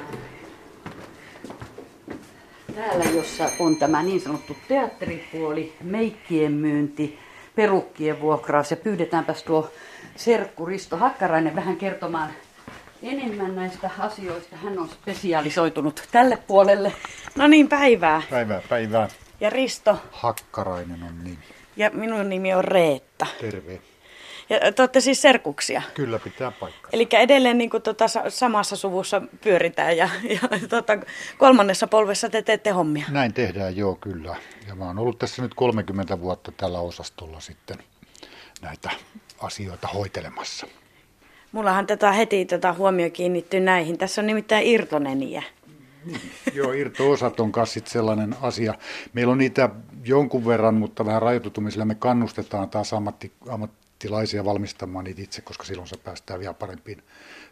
Täällä, 2.80 3.04
jossa 3.04 3.50
on 3.58 3.76
tämä 3.76 4.02
niin 4.02 4.20
sanottu 4.20 4.56
teatteripuoli, 4.68 5.72
meikkien 5.82 6.52
myynti, 6.52 7.18
perukkien 7.54 8.20
vuokraus 8.20 8.70
ja 8.70 8.76
pyydetäänpäs 8.76 9.42
tuo 9.42 9.70
serkku 10.16 10.66
Risto 10.66 10.96
Hakkarainen 10.96 11.56
vähän 11.56 11.76
kertomaan 11.76 12.30
enemmän 13.02 13.56
näistä 13.56 13.90
asioista. 13.98 14.56
Hän 14.56 14.78
on 14.78 14.88
spesialisoitunut 14.88 16.08
tälle 16.12 16.38
puolelle. 16.46 16.92
No 17.36 17.46
niin, 17.46 17.68
päivää. 17.68 18.22
Päivää, 18.30 18.62
päivää. 18.68 19.08
Ja 19.40 19.50
Risto. 19.50 19.98
Hakkarainen 20.10 21.02
on 21.02 21.24
nimi. 21.24 21.38
Ja 21.76 21.90
minun 21.90 22.28
nimi 22.28 22.54
on 22.54 22.64
Reetta. 22.64 23.26
Terve. 23.40 23.80
Ja 24.50 24.72
te 24.72 24.82
olette 24.82 25.00
siis 25.00 25.22
serkuksia. 25.22 25.82
Kyllä 25.94 26.18
pitää 26.18 26.50
paikkaa. 26.50 26.90
Eli 26.92 27.08
edelleen 27.12 27.58
niin 27.58 27.70
kuin 27.70 27.82
tuota, 27.82 28.04
samassa 28.28 28.76
suvussa 28.76 29.22
pyöritään 29.44 29.96
ja, 29.96 30.08
ja 30.22 30.68
tuota, 30.68 30.98
kolmannessa 31.38 31.86
polvessa 31.86 32.30
te 32.30 32.42
teette 32.42 32.70
hommia. 32.70 33.06
Näin 33.10 33.34
tehdään, 33.34 33.76
joo 33.76 33.94
kyllä. 33.94 34.36
Ja 34.68 34.74
mä 34.74 34.84
oon 34.84 34.98
ollut 34.98 35.18
tässä 35.18 35.42
nyt 35.42 35.54
30 35.54 36.20
vuotta 36.20 36.52
tällä 36.52 36.80
osastolla 36.80 37.40
sitten 37.40 37.78
näitä 38.62 38.90
asioita 39.40 39.88
hoitelemassa. 39.88 40.66
Mullahan 41.52 41.86
tätä 41.86 42.12
heti 42.12 42.44
tätä 42.44 42.72
huomio 42.72 43.10
kiinnittyy 43.10 43.60
näihin. 43.60 43.98
Tässä 43.98 44.20
on 44.20 44.26
nimittäin 44.26 44.66
irtoneniä. 44.66 45.42
Niin. 46.04 46.20
Joo, 46.54 46.72
irto-osat 46.72 47.40
on 47.40 47.52
kanssa 47.52 47.80
sellainen 47.86 48.36
asia. 48.42 48.74
Meillä 49.12 49.32
on 49.32 49.38
niitä 49.38 49.70
jonkun 50.04 50.46
verran, 50.46 50.74
mutta 50.74 51.06
vähän 51.06 51.22
rajoitutumisella 51.22 51.84
me 51.84 51.94
kannustetaan 51.94 52.70
taas 52.70 52.92
ammatti, 52.92 53.32
ammatti 53.48 53.79
ammattilaisia 54.00 54.44
valmistamaan 54.44 55.04
niitä 55.04 55.22
itse, 55.22 55.42
koska 55.42 55.64
silloin 55.64 55.88
se 55.88 55.96
päästään 55.96 56.40
vielä 56.40 56.54
parempiin 56.54 57.02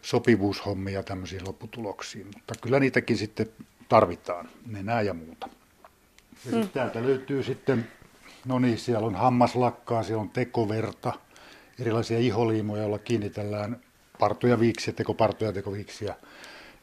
sopivuushommiin 0.01 0.95
ja 0.95 1.03
tämmöisiin 1.03 1.47
lopputuloksiin. 1.47 2.25
Mutta 2.25 2.53
kyllä 2.61 2.79
niitäkin 2.79 3.17
sitten 3.17 3.47
tarvitaan, 3.89 4.49
nenää 4.65 5.01
ja 5.01 5.13
muuta. 5.13 5.49
Ja 6.45 6.57
mm. 6.57 6.69
täältä 6.69 7.03
löytyy 7.03 7.43
sitten, 7.43 7.87
no 8.45 8.59
niin, 8.59 8.77
siellä 8.77 9.07
on 9.07 9.15
hammaslakkaa, 9.15 10.03
siellä 10.03 10.21
on 10.21 10.29
tekoverta, 10.29 11.13
erilaisia 11.79 12.19
iholiimoja, 12.19 12.81
joilla 12.81 12.99
kiinnitellään 12.99 13.79
partuja 14.19 14.59
viiksiä, 14.59 14.93
tekopartuja, 14.93 15.53
tekoviiksiä 15.53 16.15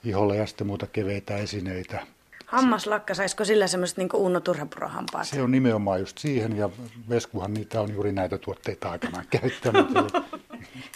iholle 0.05 0.37
ja 0.37 0.47
sitten 0.47 0.67
muuta 0.67 0.87
keveitä 0.87 1.37
esineitä. 1.37 2.07
Hammaslakka, 2.47 3.15
saisiko 3.15 3.45
sillä 3.45 3.67
semmoiset 3.67 3.97
niin 3.97 4.09
Uno 4.15 4.41
Turhapuro-hampaat? 4.41 5.27
Se 5.27 5.43
on 5.43 5.51
nimenomaan 5.51 6.01
just 6.01 6.19
siihen, 6.19 6.57
ja 6.57 6.71
Veskuhan 7.09 7.55
niitä 7.55 7.81
on 7.81 7.93
juuri 7.93 8.13
näitä 8.13 8.39
tuotteita 8.39 8.91
aikanaan 8.91 9.25
käyttänyt. 9.31 9.87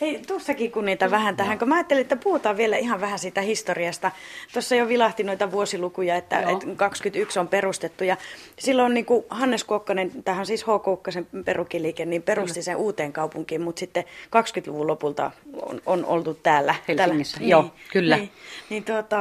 Hei, 0.01 0.23
tuossakin 0.27 0.73
kun 0.73 0.85
niitä 0.85 1.11
vähän 1.11 1.37
tähän, 1.37 1.59
kun 1.59 1.69
mä 1.69 1.75
ajattelin, 1.75 2.01
että 2.01 2.17
puhutaan 2.17 2.57
vielä 2.57 2.77
ihan 2.77 3.01
vähän 3.01 3.19
siitä 3.19 3.41
historiasta. 3.41 4.11
Tuossa 4.53 4.75
jo 4.75 4.89
vilahti 4.89 5.23
noita 5.23 5.53
vuosilukuja, 5.53 6.17
että, 6.17 6.41
että 6.41 6.67
21 6.77 7.39
on 7.39 7.49
perustettu, 7.49 8.05
ja 8.05 8.17
silloin 8.59 8.95
niin 8.95 9.05
kuin 9.05 9.25
Hannes 9.31 9.65
Kuokkanen, 9.65 10.11
tähän 10.25 10.47
siis 10.47 10.65
H. 10.67 10.83
Kuokkasen 10.83 11.27
perukiliike, 11.45 12.05
niin 12.05 12.23
perusti 12.23 12.63
sen 12.63 12.77
uuteen 12.77 13.13
kaupunkiin, 13.13 13.61
mutta 13.61 13.81
sitten 13.81 14.05
20-luvun 14.27 14.87
lopulta 14.87 15.31
on, 15.63 15.83
on 15.87 16.05
oltu 16.05 16.35
täällä. 16.35 16.75
Helsingissä, 16.89 17.37
täällä. 17.37 17.51
joo, 17.51 17.63
niin, 17.63 17.73
kyllä. 17.93 18.17
Niin, 18.17 18.31
niin 18.71 18.85
tuota, 18.85 19.19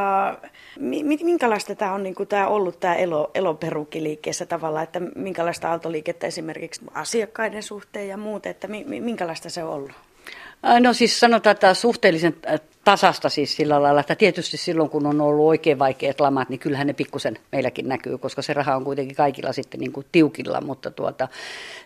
minkälaista 1.24 1.75
tämä 1.75 1.93
on 1.93 2.03
niin 2.03 2.15
kuin 2.15 2.29
tämä 2.29 2.48
ollut 2.48 2.79
tämä 2.79 2.95
elo, 2.95 3.31
eloperukkiliikkeessä 3.33 4.45
tavallaan, 4.45 4.83
että 4.83 5.00
minkälaista 5.15 5.69
aaltoliikettä 5.69 6.27
esimerkiksi 6.27 6.81
asiakkaiden 6.93 7.63
suhteen 7.63 8.07
ja 8.07 8.17
muuten, 8.17 8.50
että 8.50 8.67
minkälaista 8.88 9.50
se 9.50 9.63
on 9.63 9.74
ollut? 9.74 10.08
No 10.79 10.93
siis 10.93 11.19
sanotaan, 11.19 11.51
että 11.51 11.73
suhteellisen 11.73 12.35
tasasta 12.83 13.29
siis 13.29 13.55
sillä 13.55 13.81
lailla, 13.81 14.01
että 14.01 14.15
tietysti 14.15 14.57
silloin 14.57 14.89
kun 14.89 15.05
on 15.05 15.21
ollut 15.21 15.47
oikein 15.47 15.79
vaikeat 15.79 16.19
lamat, 16.19 16.49
niin 16.49 16.59
kyllähän 16.59 16.87
ne 16.87 16.93
pikkusen 16.93 17.37
meilläkin 17.51 17.87
näkyy, 17.87 18.17
koska 18.17 18.41
se 18.41 18.53
raha 18.53 18.75
on 18.75 18.83
kuitenkin 18.83 19.15
kaikilla 19.15 19.53
sitten 19.53 19.79
niin 19.79 19.91
kuin 19.91 20.05
tiukilla, 20.11 20.61
mutta 20.61 20.91
tuota, 20.91 21.27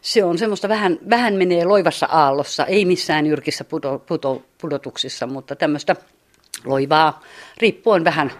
se 0.02 0.24
on 0.24 0.38
semmoista 0.38 0.70
vähän, 0.70 1.00
vähän 1.10 1.34
menee 1.34 1.66
loivassa 1.66 2.06
aallossa, 2.06 2.66
ei 2.66 2.86
missään 2.86 3.26
jyrkissä 3.26 3.64
pudo, 3.64 4.00
pudo, 4.00 4.42
pudotuksissa, 4.62 5.28
mutta 5.28 5.56
tämmöistä 5.56 5.96
loivaa, 6.66 7.22
riippuen 7.58 8.04
vähän 8.04 8.32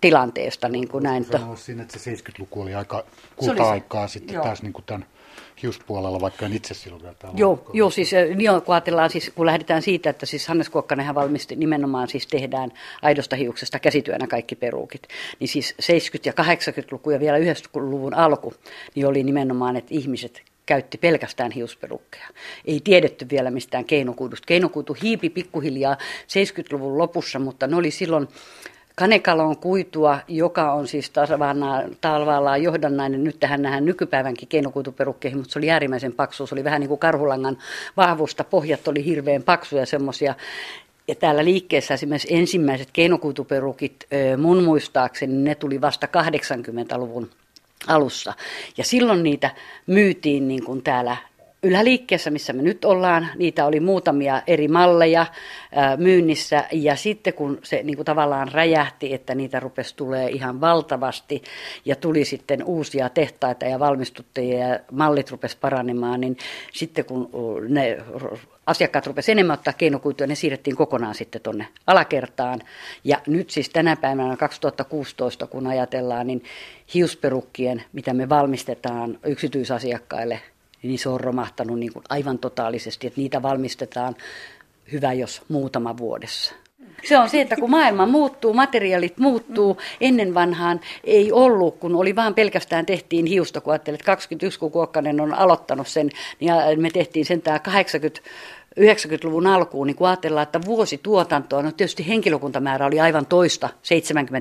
tilanteesta. 0.00 0.68
Niin 0.68 0.88
kuin 0.88 1.02
näin. 1.02 1.24
Sanoisin, 1.24 1.80
että 1.80 1.98
se 1.98 2.14
70-luku 2.14 2.62
oli 2.62 2.74
aika 2.74 3.04
kulta-aikaa 3.36 4.08
sitten 4.08 4.34
joo. 4.34 4.44
taas 4.44 4.62
niin 4.62 4.72
kuin 4.72 4.84
tämän 4.84 5.06
hiuspuolella, 5.62 6.20
vaikka 6.20 6.46
en 6.46 6.52
itse 6.52 6.74
silloin 6.74 7.02
vielä 7.02 7.14
täällä 7.14 7.38
Joo, 7.38 7.70
joo 7.72 7.90
siis 7.90 8.10
joo, 8.38 8.60
kun 8.60 8.74
ajatellaan, 8.74 9.10
siis, 9.10 9.32
kun 9.34 9.46
lähdetään 9.46 9.82
siitä, 9.82 10.10
että 10.10 10.26
siis 10.26 10.48
Hannes 10.48 10.68
Kuokkanenhan 10.68 11.14
valmisti 11.14 11.56
nimenomaan 11.56 12.08
siis 12.08 12.26
tehdään 12.26 12.72
aidosta 13.02 13.36
hiuksesta 13.36 13.78
käsityönä 13.78 14.26
kaikki 14.26 14.56
peruukit, 14.56 15.02
niin 15.40 15.48
siis 15.48 15.74
70- 15.82 15.86
ja 16.24 16.32
80-luku 16.32 17.10
ja 17.10 17.20
vielä 17.20 17.38
90-luvun 17.38 18.14
alku, 18.14 18.54
niin 18.94 19.06
oli 19.06 19.22
nimenomaan, 19.22 19.76
että 19.76 19.94
ihmiset 19.94 20.42
käytti 20.66 20.98
pelkästään 20.98 21.50
hiusperukkeja. 21.50 22.26
Ei 22.64 22.80
tiedetty 22.84 23.26
vielä 23.30 23.50
mistään 23.50 23.84
keinokuidusta. 23.84 24.46
Keinokuitu 24.46 24.96
hiipi 25.02 25.30
pikkuhiljaa 25.30 25.96
70-luvun 26.22 26.98
lopussa, 26.98 27.38
mutta 27.38 27.66
ne 27.66 27.76
oli 27.76 27.90
silloin 27.90 28.28
Kanekalon 28.96 29.56
kuitua, 29.56 30.18
joka 30.28 30.72
on 30.72 30.88
siis 30.88 31.12
talvallaan 32.00 32.62
johdannainen. 32.62 33.24
Nyt 33.24 33.40
tähän 33.40 33.62
nähdään 33.62 33.84
nykypäivänkin 33.84 34.48
keinokuituperukkeihin, 34.48 35.38
mutta 35.38 35.52
se 35.52 35.58
oli 35.58 35.70
äärimmäisen 35.70 36.12
paksu. 36.12 36.46
Se 36.46 36.54
oli 36.54 36.64
vähän 36.64 36.80
niin 36.80 36.88
kuin 36.88 36.98
karhulangan 36.98 37.58
vahvusta. 37.96 38.44
Pohjat 38.44 38.88
oli 38.88 39.04
hirveän 39.04 39.42
paksuja 39.42 39.86
semmoisia. 39.86 40.34
Ja 41.08 41.14
täällä 41.14 41.44
liikkeessä 41.44 41.94
esimerkiksi 41.94 42.34
ensimmäiset 42.34 42.88
keinokuituperukit, 42.92 44.06
mun 44.38 44.64
muistaakseni, 44.64 45.32
ne 45.32 45.54
tuli 45.54 45.80
vasta 45.80 46.06
80-luvun 46.06 47.30
alussa. 47.86 48.32
Ja 48.76 48.84
silloin 48.84 49.22
niitä 49.22 49.50
myytiin 49.86 50.48
niin 50.48 50.64
kuin 50.64 50.82
täällä 50.82 51.16
yläliikkeessä, 51.64 52.30
missä 52.30 52.52
me 52.52 52.62
nyt 52.62 52.84
ollaan, 52.84 53.28
niitä 53.36 53.66
oli 53.66 53.80
muutamia 53.80 54.42
eri 54.46 54.68
malleja 54.68 55.26
myynnissä 55.96 56.64
ja 56.72 56.96
sitten 56.96 57.34
kun 57.34 57.58
se 57.62 57.82
niin 57.82 57.96
kuin 57.96 58.06
tavallaan 58.06 58.52
räjähti, 58.52 59.14
että 59.14 59.34
niitä 59.34 59.60
rupesi 59.60 59.96
tulee 59.96 60.28
ihan 60.28 60.60
valtavasti 60.60 61.42
ja 61.84 61.96
tuli 61.96 62.24
sitten 62.24 62.64
uusia 62.64 63.08
tehtaita 63.08 63.64
ja 63.64 63.78
valmistuttajia 63.78 64.68
ja 64.68 64.80
mallit 64.92 65.30
rupesi 65.30 65.56
paranemaan, 65.60 66.20
niin 66.20 66.36
sitten 66.72 67.04
kun 67.04 67.30
ne 67.68 67.98
asiakkaat 68.66 69.06
rupesivat 69.06 69.32
enemmän 69.32 69.58
ottaa 69.58 69.72
keinokuituja, 69.72 70.26
ne 70.26 70.34
siirrettiin 70.34 70.76
kokonaan 70.76 71.14
sitten 71.14 71.40
tuonne 71.40 71.66
alakertaan. 71.86 72.60
Ja 73.04 73.20
nyt 73.26 73.50
siis 73.50 73.68
tänä 73.68 73.96
päivänä 73.96 74.36
2016, 74.36 75.46
kun 75.46 75.66
ajatellaan, 75.66 76.26
niin 76.26 76.44
hiusperukkien, 76.94 77.84
mitä 77.92 78.14
me 78.14 78.28
valmistetaan 78.28 79.18
yksityisasiakkaille– 79.24 80.40
niin 80.88 80.98
se 80.98 81.08
on 81.08 81.20
romahtanut 81.20 81.78
niin 81.78 81.92
kuin 81.92 82.04
aivan 82.08 82.38
totaalisesti, 82.38 83.06
että 83.06 83.20
niitä 83.20 83.42
valmistetaan 83.42 84.16
hyvä 84.92 85.12
jos 85.12 85.42
muutama 85.48 85.96
vuodessa. 85.96 86.54
Se 87.08 87.18
on 87.18 87.28
se, 87.28 87.40
että 87.40 87.56
kun 87.56 87.70
maailma 87.70 88.06
muuttuu, 88.06 88.54
materiaalit 88.54 89.18
muuttuu, 89.18 89.78
ennen 90.00 90.34
vanhaan 90.34 90.80
ei 91.04 91.32
ollut, 91.32 91.78
kun 91.78 91.96
oli 91.96 92.16
vaan 92.16 92.34
pelkästään 92.34 92.86
tehtiin 92.86 93.26
hiusta, 93.26 93.60
kun 93.60 93.74
että 93.74 93.92
21 94.04 94.58
kun 94.58 94.70
Kuokkanen 94.70 95.20
on 95.20 95.34
aloittanut 95.34 95.88
sen, 95.88 96.10
niin 96.40 96.52
me 96.76 96.90
tehtiin 96.90 97.24
sen 97.24 97.42
tämä 97.42 97.58
80 97.58 98.20
90-luvun 98.80 99.46
alkuun, 99.46 99.86
niin 99.86 99.96
kun 99.96 100.08
ajatellaan, 100.08 100.42
että 100.42 100.64
vuosituotantoa, 100.64 101.62
no 101.62 101.72
tietysti 101.72 102.08
henkilökuntamäärä 102.08 102.86
oli 102.86 103.00
aivan 103.00 103.26
toista 103.26 103.68
70- 103.68 103.70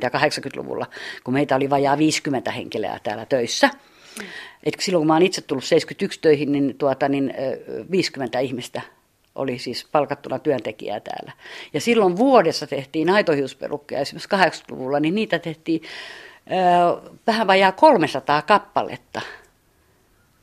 ja 0.01 0.09
80-luvulla, 0.09 0.85
kun 1.23 1.33
meitä 1.33 1.55
oli 1.55 1.69
vajaa 1.69 1.97
50 1.97 2.51
henkilöä 2.51 2.99
täällä 3.03 3.25
töissä– 3.25 3.69
Et 4.63 4.73
silloin 4.79 5.01
kun 5.01 5.07
mä 5.07 5.13
oon 5.13 5.21
itse 5.21 5.41
tullut 5.41 5.63
71 5.63 6.19
töihin, 6.19 6.51
niin, 6.51 6.75
tuota, 6.77 7.09
niin 7.09 7.33
50 7.91 8.39
ihmistä 8.39 8.81
oli 9.35 9.59
siis 9.59 9.87
palkattuna 9.91 10.39
työntekijää 10.39 10.99
täällä. 10.99 11.31
Ja 11.73 11.81
silloin 11.81 12.17
vuodessa 12.17 12.67
tehtiin 12.67 13.09
aitohiusperukkeja, 13.09 14.01
esimerkiksi 14.01 14.29
80-luvulla, 14.35 14.99
niin 14.99 15.15
niitä 15.15 15.39
tehtiin 15.39 15.81
ö, 16.47 17.11
vähän 17.27 17.47
vajaa 17.47 17.71
300 17.71 18.41
kappaletta 18.41 19.21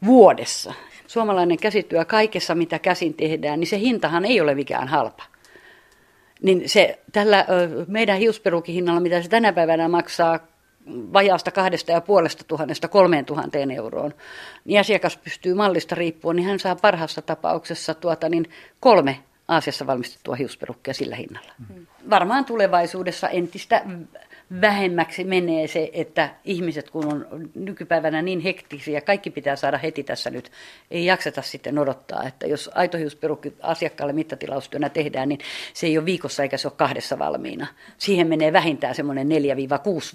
vuodessa. 0.07 0.75
Suomalainen 1.07 1.57
käsityö 1.57 2.05
kaikessa, 2.05 2.55
mitä 2.55 2.79
käsin 2.79 3.15
tehdään, 3.15 3.61
niin 3.61 3.69
se 3.69 3.79
hintahan 3.79 4.25
ei 4.25 4.41
ole 4.41 4.55
mikään 4.55 4.89
halpa. 4.89 5.23
Niin 6.43 6.69
se 6.69 6.99
tällä 7.13 7.47
meidän 7.87 8.19
hiusperukin 8.19 8.75
hinnalla, 8.75 9.01
mitä 9.01 9.23
se 9.23 9.29
tänä 9.29 9.53
päivänä 9.53 9.89
maksaa 9.89 10.41
vajaasta 10.87 11.51
kahdesta 11.51 11.93
ja 11.93 12.01
puolesta 12.01 12.45
tuhannesta 12.45 12.89
kolmeen 12.89 13.25
tuhanteen 13.25 13.71
euroon, 13.71 14.15
niin 14.65 14.81
asiakas 14.81 15.17
pystyy 15.17 15.55
mallista 15.55 15.95
riippuen, 15.95 16.37
niin 16.37 16.47
hän 16.49 16.59
saa 16.59 16.77
parhaassa 16.77 17.23
tapauksessa 17.23 17.95
tuota, 17.95 18.29
niin 18.29 18.51
kolme 18.81 19.19
Aasiassa 19.49 19.87
valmistettua 19.87 20.35
hiusperukkia 20.35 20.95
sillä 20.95 21.17
hinnalla. 21.17 21.53
Mm. 21.59 21.87
Varmaan 22.11 22.45
tulevaisuudessa 22.45 23.29
entistä 23.29 23.83
vähemmäksi 24.61 25.25
menee 25.25 25.67
se, 25.67 25.91
että 25.93 26.35
ihmiset 26.45 26.91
kun 26.91 27.13
on 27.13 27.51
nykypäivänä 27.55 28.23
niin 28.23 28.41
hektisiä, 28.41 29.01
kaikki 29.01 29.31
pitää 29.31 29.57
saada 29.57 29.79
heti 29.79 30.03
tässä 30.03 30.31
nyt, 30.31 30.51
ei 30.91 31.07
jakseta 31.07 31.43
sitten 31.43 31.79
odottaa, 31.79 32.23
että 32.27 32.47
jos 32.47 32.71
aitohiusperukki 32.75 33.53
asiakkaalle 33.63 34.13
mittatilaustyönä 34.13 34.89
tehdään, 34.89 35.29
niin 35.29 35.41
se 35.75 35.87
ei 35.87 35.99
ole 35.99 36.07
viikossa 36.07 36.43
eikä 36.43 36.57
se 36.57 36.69
ole 36.69 36.75
kahdessa 36.77 37.19
valmiina. 37.19 37.67
Siihen 37.99 38.27
menee 38.27 38.53
vähintään 38.53 38.95
semmoinen 38.95 39.29
4-6 39.29 39.33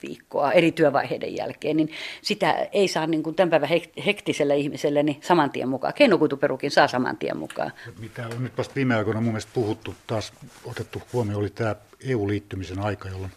viikkoa 0.08 0.52
eri 0.52 0.72
työvaiheiden 0.72 1.36
jälkeen, 1.36 1.78
niin 1.78 1.90
sitä 2.22 2.68
ei 2.72 2.88
saa 2.88 3.08
niin 3.08 3.24
kuin 3.24 3.36
tämän 3.36 3.50
päivän 3.50 3.70
hektiselle 4.06 4.58
ihmiselle 4.58 5.04
niin 5.04 5.18
saman 5.22 5.52
tien 5.52 5.70
mukaan. 5.70 5.94
Keinokuituperukin 5.94 6.72
saa 6.72 6.88
saman 6.88 7.18
tien 7.18 7.38
mukaan. 7.38 7.72
Mitä 8.00 8.28
on 8.28 8.44
nyt 8.44 8.58
vasta 8.58 8.76
viime 8.76 8.96
aikoina 8.96 9.22
mun 9.22 9.34
mielestä 9.34 9.52
puhuttu, 9.54 9.96
taas 10.08 10.34
otettu 10.66 11.02
huomioon, 11.14 11.42
oli 11.42 11.50
tämä 11.50 11.76
EU-liittymisen 12.08 12.80
aika, 12.80 13.10
jolloin 13.10 13.32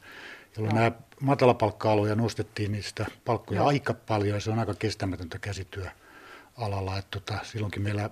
jolloin 0.57 0.75
no. 0.75 0.81
nämä 0.81 0.93
matalapalkka-aloja 1.21 2.15
nostettiin 2.15 2.73
niistä 2.73 3.07
palkkoja 3.25 3.61
no. 3.61 3.67
aika 3.67 3.95
paljon 3.95 4.35
ja 4.35 4.41
se 4.41 4.51
on 4.51 4.59
aika 4.59 4.75
kestämätöntä 4.75 5.39
käsityöalalla. 5.39 6.99
Että 6.99 7.21
tota, 7.21 7.39
silloinkin 7.43 7.83
meillä 7.83 8.11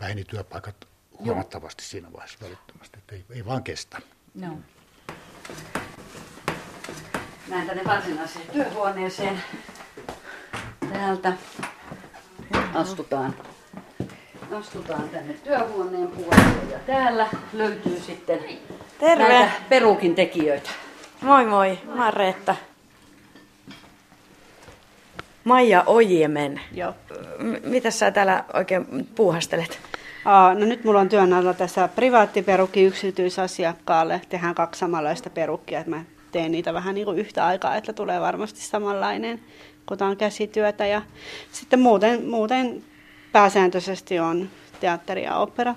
väheni 0.00 0.24
työpaikat 0.24 0.88
huomattavasti 1.18 1.82
Joo. 1.82 1.88
siinä 1.88 2.12
vaiheessa 2.12 2.38
välittömästi, 2.44 2.98
että 2.98 3.14
ei, 3.14 3.24
ei 3.30 3.44
vaan 3.44 3.62
kestä. 3.62 3.98
No. 4.34 4.58
Näin 7.48 7.66
tänne 7.66 7.84
varsinaiseen 7.84 8.46
työhuoneeseen. 8.52 9.42
Täältä 10.92 11.32
astutaan, 12.74 13.36
astutaan 14.52 15.08
tänne 15.08 15.32
työhuoneen 15.32 16.08
puolelle 16.08 16.72
ja 16.72 16.78
täällä 16.78 17.28
löytyy 17.52 18.00
sitten 18.00 18.38
Terve. 18.98 19.28
näitä 19.28 19.52
perukin 19.68 20.14
tekijöitä. 20.14 20.70
Moi 21.22 21.46
moi, 21.46 21.78
mä 21.94 22.04
oon 22.04 22.14
Reetta. 22.14 22.56
Maija 25.44 25.82
Ojiemen. 25.86 26.60
Joo. 26.72 26.94
M- 27.38 27.70
mitä 27.70 27.90
sä 27.90 28.10
täällä 28.10 28.44
oikein 28.54 29.08
puuhastelet? 29.14 29.78
Aa, 30.24 30.54
no 30.54 30.66
nyt 30.66 30.84
mulla 30.84 31.00
on 31.00 31.08
työn 31.08 31.32
alla 31.32 31.54
tässä 31.54 31.88
privaattiperukki 31.88 32.82
yksityisasiakkaalle. 32.82 34.20
Tehdään 34.28 34.54
kaksi 34.54 34.78
samanlaista 34.78 35.30
perukkia, 35.30 35.78
että 35.78 35.90
mä 35.90 36.04
teen 36.32 36.52
niitä 36.52 36.74
vähän 36.74 36.94
niin 36.94 37.04
kuin 37.04 37.18
yhtä 37.18 37.46
aikaa, 37.46 37.76
että 37.76 37.92
tulee 37.92 38.20
varmasti 38.20 38.60
samanlainen, 38.60 39.40
kun 39.86 40.02
on 40.02 40.16
käsityötä. 40.16 40.86
Ja 40.86 41.02
sitten 41.52 41.80
muuten, 41.80 42.24
muuten 42.24 42.84
pääsääntöisesti 43.32 44.18
on 44.18 44.48
teatteri 44.80 45.24
ja 45.24 45.36
opera 45.36 45.74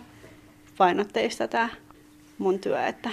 painotteista 0.77 1.47
tämä 1.47 1.69
mun 2.37 2.59
työ, 2.59 2.85
että 2.85 3.09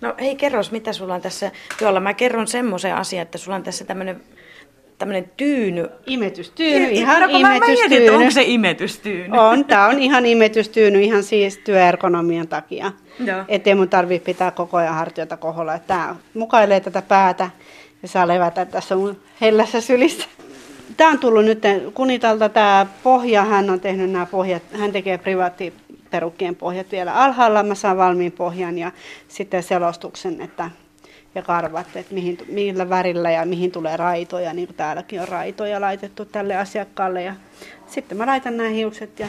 No 0.00 0.14
hei, 0.20 0.36
kerros, 0.36 0.72
mitä 0.72 0.92
sulla 0.92 1.14
on 1.14 1.20
tässä 1.20 1.50
työllä. 1.78 2.00
Mä 2.00 2.14
kerron 2.14 2.46
semmoisen 2.46 2.94
asian, 2.94 3.22
että 3.22 3.38
sulla 3.38 3.56
on 3.56 3.62
tässä 3.62 3.84
tämmöinen 3.84 4.22
tämmöinen 5.02 5.30
tyyny. 5.36 5.88
Imetystyyny, 6.06 6.90
ihan 6.90 7.20
no, 7.20 7.38
imetystyyny. 7.38 7.82
Mä 7.82 7.88
mietin, 7.88 8.12
onko 8.12 8.30
se 8.30 8.42
imetystyyny? 8.42 9.38
On, 9.38 9.64
tää 9.64 9.86
on 9.86 9.98
ihan 9.98 10.26
imetystyyny 10.26 11.02
ihan 11.02 11.22
siis 11.22 11.58
työergonomian 11.58 12.48
takia. 12.48 12.92
Ettei 13.48 13.74
mun 13.74 13.88
tarvitse 13.88 14.24
pitää 14.24 14.50
koko 14.50 14.76
ajan 14.76 14.94
hartioita 14.94 15.36
koholla. 15.36 15.78
Tää 15.78 16.16
mukailee 16.34 16.80
tätä 16.80 17.02
päätä 17.02 17.50
ja 18.02 18.08
saa 18.08 18.28
levätä 18.28 18.64
tässä 18.64 18.96
mun 18.96 19.16
hellässä 19.40 19.80
sylissä. 19.80 20.28
Tämä 20.96 21.10
on 21.10 21.18
tullut 21.18 21.44
nyt 21.44 21.62
Kunitalta 21.94 22.48
tämä 22.48 22.86
pohja, 23.02 23.44
hän 23.44 23.70
on 23.70 23.80
tehnyt 23.80 24.10
nämä 24.10 24.26
pohjat, 24.26 24.62
hän 24.72 24.92
tekee 24.92 25.18
privaatti 25.18 25.72
perukkien 26.12 26.56
pohjat 26.56 26.92
vielä 26.92 27.14
alhaalla. 27.14 27.62
Mä 27.62 27.74
saan 27.74 27.96
valmiin 27.96 28.32
pohjan 28.32 28.78
ja 28.78 28.92
sitten 29.28 29.62
selostuksen 29.62 30.40
että, 30.40 30.70
ja 31.34 31.42
karvat, 31.42 31.96
että 31.96 32.14
mihin, 32.14 32.38
millä 32.48 32.88
värillä 32.88 33.30
ja 33.30 33.46
mihin 33.46 33.72
tulee 33.72 33.96
raitoja. 33.96 34.54
Niin 34.54 34.68
kuin 34.68 34.76
täälläkin 34.76 35.20
on 35.20 35.28
raitoja 35.28 35.80
laitettu 35.80 36.24
tälle 36.24 36.56
asiakkaalle. 36.56 37.22
Ja 37.22 37.34
sitten 37.86 38.18
mä 38.18 38.26
laitan 38.26 38.56
nämä 38.56 38.68
hiukset 38.68 39.18
ja 39.18 39.28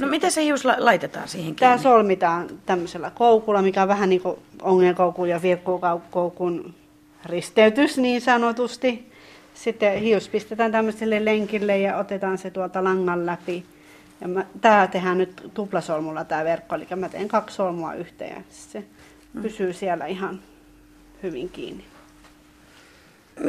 No 0.00 0.06
miten 0.06 0.32
se 0.32 0.44
hius 0.44 0.64
laitetaan 0.64 1.28
siihen 1.28 1.54
kiinni? 1.54 1.58
Tämä 1.58 1.78
solmitaan 1.78 2.48
tämmöisellä 2.66 3.10
koukulla, 3.14 3.62
mikä 3.62 3.82
on 3.82 3.88
vähän 3.88 4.08
niin 4.08 4.20
kuin 4.20 4.38
ongenkoukun 4.62 5.28
ja 5.28 5.42
virkkuukoukun 5.42 6.74
risteytys 7.24 7.98
niin 7.98 8.20
sanotusti. 8.20 9.10
Sitten 9.54 9.98
hius 9.98 10.28
pistetään 10.28 10.72
tämmöiselle 10.72 11.24
lenkille 11.24 11.78
ja 11.78 11.96
otetaan 11.96 12.38
se 12.38 12.50
tuolta 12.50 12.84
langan 12.84 13.26
läpi. 13.26 13.64
Ja 14.20 14.28
mä, 14.28 14.46
tää 14.60 14.86
tehdään 14.86 15.18
nyt 15.18 15.50
tuplasolmulla 15.54 16.24
tämä 16.24 16.44
verkko, 16.44 16.74
eli 16.74 16.86
mä 16.96 17.08
teen 17.08 17.28
kaksi 17.28 17.56
solmua 17.56 17.94
yhteen 17.94 18.36
ja 18.36 18.42
se 18.50 18.84
mm. 19.32 19.42
pysyy 19.42 19.72
siellä 19.72 20.06
ihan 20.06 20.40
hyvin 21.22 21.48
kiinni. 21.48 21.84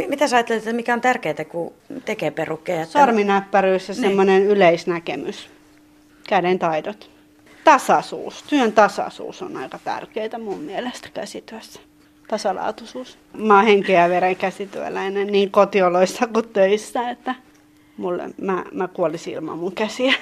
Mitä 0.07 0.27
sä 0.27 0.36
ajattelet, 0.36 0.63
että 0.63 0.73
mikä 0.73 0.93
on 0.93 1.01
tärkeää, 1.01 1.45
kun 1.49 1.73
tekee 2.05 2.31
perukkeja? 2.31 2.86
Sorminäppäryys 2.86 3.89
ja 3.89 3.93
niin. 3.93 4.01
semmoinen 4.01 4.45
yleisnäkemys, 4.45 5.49
käden 6.27 6.60
taidot. 6.60 7.10
Tasaisuus, 7.63 8.43
työn 8.43 8.71
tasaisuus 8.71 9.41
on 9.41 9.57
aika 9.57 9.79
tärkeää 9.84 10.38
mun 10.43 10.60
mielestä 10.60 11.10
käsityössä. 11.13 11.79
Tasalaatuisuus. 12.27 13.17
Mä 13.34 13.55
oon 13.55 13.65
henkeä 13.65 14.10
veren 14.10 14.36
käsityöläinen 14.36 15.27
niin 15.27 15.51
kotioloissa 15.51 16.27
kuin 16.27 16.49
töissä, 16.49 17.10
että 17.10 17.36
mulle, 17.97 18.29
mä, 18.41 18.65
mä 18.71 18.88
kuolisin 18.88 19.34
ilman 19.34 19.57
mun 19.57 19.75
käsiä 19.75 20.13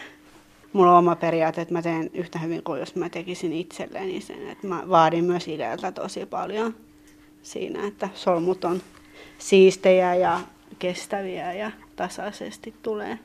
mulla 0.74 0.92
on 0.92 0.98
oma 0.98 1.16
periaate, 1.16 1.62
että 1.62 1.74
mä 1.74 1.82
teen 1.82 2.10
yhtä 2.14 2.40
hyvin 2.40 2.64
kuin 2.64 2.80
jos 2.80 2.96
mä 2.96 3.10
tekisin 3.10 3.54
itselleni 3.54 4.22
sen. 4.22 4.50
Että 4.50 4.68
mä 4.68 4.84
vaadin 4.90 5.26
myös 5.26 5.48
idealta 5.48 5.92
tosi 5.92 6.26
paljon 6.26 6.76
siinä, 7.42 7.88
että 7.88 8.10
solmut 8.14 8.64
on 8.64 8.82
siistejä 9.38 10.16
ja 10.16 10.40
kestäviä 10.80 11.54
ja 11.54 11.72
tasaisesti 11.96 12.74
tulee. 12.82 13.20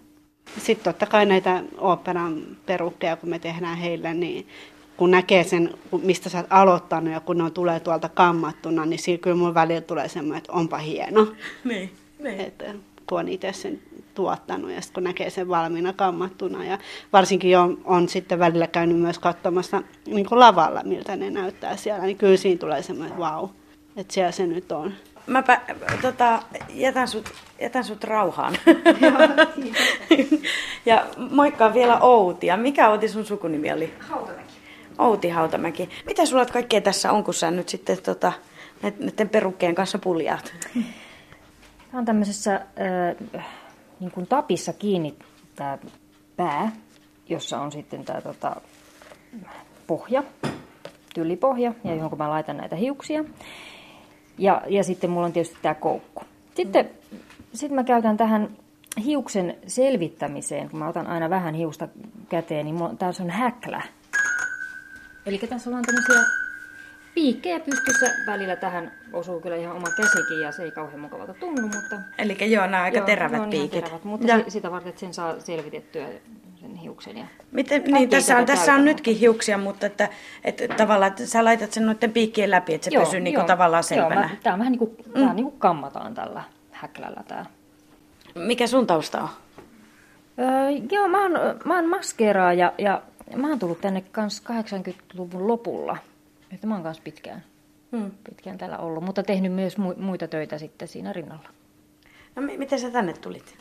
Sitten 0.58 0.84
totta 0.84 1.06
kai 1.06 1.26
näitä 1.26 1.62
operan 1.78 2.42
perukkeja, 2.66 3.16
kun 3.16 3.30
me 3.30 3.38
tehdään 3.38 3.78
heille, 3.78 4.14
niin 4.14 4.48
kun 4.96 5.10
näkee 5.10 5.44
sen, 5.44 5.74
mistä 6.02 6.28
sä 6.28 6.38
oot 6.38 6.46
aloittanut 6.50 7.12
ja 7.12 7.20
kun 7.20 7.38
ne 7.38 7.44
on, 7.44 7.52
tulee 7.52 7.80
tuolta 7.80 8.08
kammattuna, 8.08 8.86
niin 8.86 8.98
siinä 8.98 9.20
kyllä 9.20 9.36
mun 9.36 9.54
välillä 9.54 9.80
tulee 9.80 10.08
semmoinen, 10.08 10.38
että 10.38 10.52
onpa 10.52 10.78
hieno. 10.78 11.32
Niin, 11.64 11.90
niin. 12.18 12.40
Että 12.40 12.74
kun 13.08 13.20
on 13.20 13.28
itse 13.28 13.52
sen 13.52 13.80
tuottanut 14.14 14.70
ja 14.70 14.80
sitten 14.80 14.94
kun 14.94 15.04
näkee 15.04 15.30
sen 15.30 15.48
valmiina 15.48 15.92
kammattuna 15.92 16.64
ja 16.64 16.78
varsinkin 17.12 17.58
on, 17.58 17.78
on 17.84 18.08
sitten 18.08 18.38
välillä 18.38 18.66
käynyt 18.66 18.98
myös 18.98 19.18
katsomassa 19.18 19.82
niin 20.06 20.26
kuin 20.26 20.40
lavalla, 20.40 20.82
miltä 20.84 21.16
ne 21.16 21.30
näyttää 21.30 21.76
siellä, 21.76 22.04
niin 22.04 22.16
kyllä 22.16 22.36
siinä 22.36 22.58
tulee 22.58 22.82
semmoinen 22.82 23.18
vau, 23.18 23.40
wow, 23.40 23.50
että 23.96 24.14
siellä 24.14 24.32
se 24.32 24.46
nyt 24.46 24.72
on. 24.72 24.92
Mäpä 25.26 25.60
tota, 26.02 26.42
jätän, 26.70 27.08
sut, 27.08 27.32
jätän 27.60 27.84
sut 27.84 28.04
rauhaan. 28.04 28.56
ja 30.86 31.06
moikkaan 31.30 31.74
vielä 31.74 32.00
Outia. 32.00 32.56
Mikä 32.56 32.88
Outi 32.88 33.08
sun 33.08 33.24
sukunimi 33.24 33.72
oli? 33.72 33.94
Hautamäki. 34.00 34.54
Outi 34.98 35.28
Hautamäki. 35.28 35.88
Mitä 36.06 36.26
sulla 36.26 36.46
kaikkea 36.46 36.80
tässä 36.80 37.12
on, 37.12 37.24
kun 37.24 37.34
sä 37.34 37.50
nyt 37.50 37.68
sitten 37.68 38.02
tota, 38.02 38.32
näiden 38.82 39.28
perukkeen 39.28 39.74
kanssa 39.74 39.98
puljaat? 39.98 40.54
Tämä 41.94 42.00
on 42.00 42.06
tämmöisessä 42.06 42.54
äh, 43.34 43.46
niin 44.00 44.10
kuin 44.10 44.26
tapissa 44.26 44.72
kiinni 44.72 45.14
tämä 45.56 45.78
pää, 46.36 46.72
jossa 47.28 47.60
on 47.60 47.72
sitten 47.72 48.04
tämä 48.04 48.20
tota, 48.20 48.56
pohja, 49.86 50.22
tylipohja, 51.14 51.74
ja 51.84 51.94
johon 51.94 52.18
mä 52.18 52.30
laitan 52.30 52.56
näitä 52.56 52.76
hiuksia. 52.76 53.24
Ja, 54.38 54.62
ja 54.68 54.84
sitten 54.84 55.10
mulla 55.10 55.26
on 55.26 55.32
tietysti 55.32 55.56
tämä 55.62 55.74
koukku. 55.74 56.22
Sitten 56.54 56.90
sit 57.52 57.72
mä 57.72 57.84
käytän 57.84 58.16
tähän 58.16 58.48
hiuksen 59.04 59.56
selvittämiseen, 59.66 60.70
kun 60.70 60.78
mä 60.78 60.88
otan 60.88 61.06
aina 61.06 61.30
vähän 61.30 61.54
hiusta 61.54 61.88
käteen, 62.28 62.64
niin 62.64 62.74
mulla, 62.74 62.94
tässä 62.94 63.22
on 63.22 63.30
häklä. 63.30 63.82
Eli 65.26 65.38
tässä 65.38 65.70
on 65.70 65.82
tämmöisiä 65.82 66.43
piikkejä 67.14 67.60
pystyssä 67.60 68.10
välillä 68.26 68.56
tähän 68.56 68.92
osuu 69.12 69.40
kyllä 69.40 69.56
ihan 69.56 69.76
oma 69.76 69.86
käsikin 69.96 70.40
ja 70.40 70.52
se 70.52 70.62
ei 70.62 70.70
kauhean 70.70 71.00
mukavalta 71.00 71.34
tunnu, 71.34 71.62
mutta... 71.62 71.96
Eli 72.18 72.52
joo, 72.52 72.66
nämä 72.66 72.78
on 72.78 72.84
aika 72.84 72.98
joo, 72.98 73.06
terävät 73.06 73.32
on 73.32 73.36
ihan 73.38 73.50
piikit. 73.50 73.84
Terävät, 73.84 74.04
mutta 74.04 74.26
Ja- 74.26 74.38
si- 74.38 74.50
sitä 74.50 74.70
varten, 74.70 74.88
että 74.88 75.00
sen 75.00 75.14
saa 75.14 75.40
selvitettyä 75.40 76.06
sen 76.60 76.74
hiuksen. 76.76 77.18
Ja... 77.18 77.26
Miten, 77.52 77.84
niin, 77.84 78.08
tässä 78.10 78.38
on, 78.38 78.46
tässä 78.46 78.74
on 78.74 78.84
nytkin 78.84 79.16
hiuksia, 79.16 79.58
mutta 79.58 79.86
että, 79.86 80.08
että 80.44 80.68
tavallaan 80.68 81.10
että 81.10 81.26
sä 81.26 81.44
laitat 81.44 81.72
sen 81.72 81.86
noiden 81.86 82.12
piikkien 82.12 82.50
läpi, 82.50 82.74
että 82.74 82.90
se 82.90 82.98
pysyy 82.98 83.20
niin 83.20 83.34
kuin 83.34 83.46
tavallaan 83.46 83.84
selvänä. 83.84 84.14
Joo, 84.20 84.28
mä, 84.28 84.36
tää 84.42 84.52
on 84.52 84.58
vähän 84.58 84.72
niin 84.72 84.78
kuin, 84.78 84.96
mm. 85.06 85.12
tää 85.12 85.34
niin 85.34 85.44
kuin 85.44 85.58
kammataan 85.58 86.14
tällä 86.14 86.42
häklällä 86.70 87.22
tää. 87.28 87.46
Mikä 88.34 88.66
sun 88.66 88.86
tausta 88.86 89.22
on? 89.22 89.28
Öö, 90.38 90.46
joo, 90.90 91.08
mä 91.08 91.22
oon, 91.22 91.32
mä 91.64 91.74
oon 91.74 91.88
maskeeraaja 91.88 92.72
ja 92.78 93.02
mä 93.36 93.48
oon 93.48 93.58
tullut 93.58 93.80
tänne 93.80 94.04
kans 94.12 94.42
80-luvun 94.42 95.48
lopulla. 95.48 95.96
Että 96.52 96.66
mä 96.66 96.74
oon 96.74 96.82
kans 96.82 97.00
pitkään, 97.00 97.44
Hmm. 97.92 98.10
pitkään 98.28 98.58
täällä 98.58 98.78
ollut, 98.78 99.04
mutta 99.04 99.22
tehnyt 99.22 99.52
myös 99.52 99.78
mu- 99.78 100.00
muita 100.00 100.28
töitä 100.28 100.58
sitten 100.58 100.88
siinä 100.88 101.12
rinnalla. 101.12 101.48
No 102.36 102.42
mi- 102.42 102.58
miten 102.58 102.78
sä 102.80 102.90
tänne 102.90 103.12
tulit? 103.12 103.54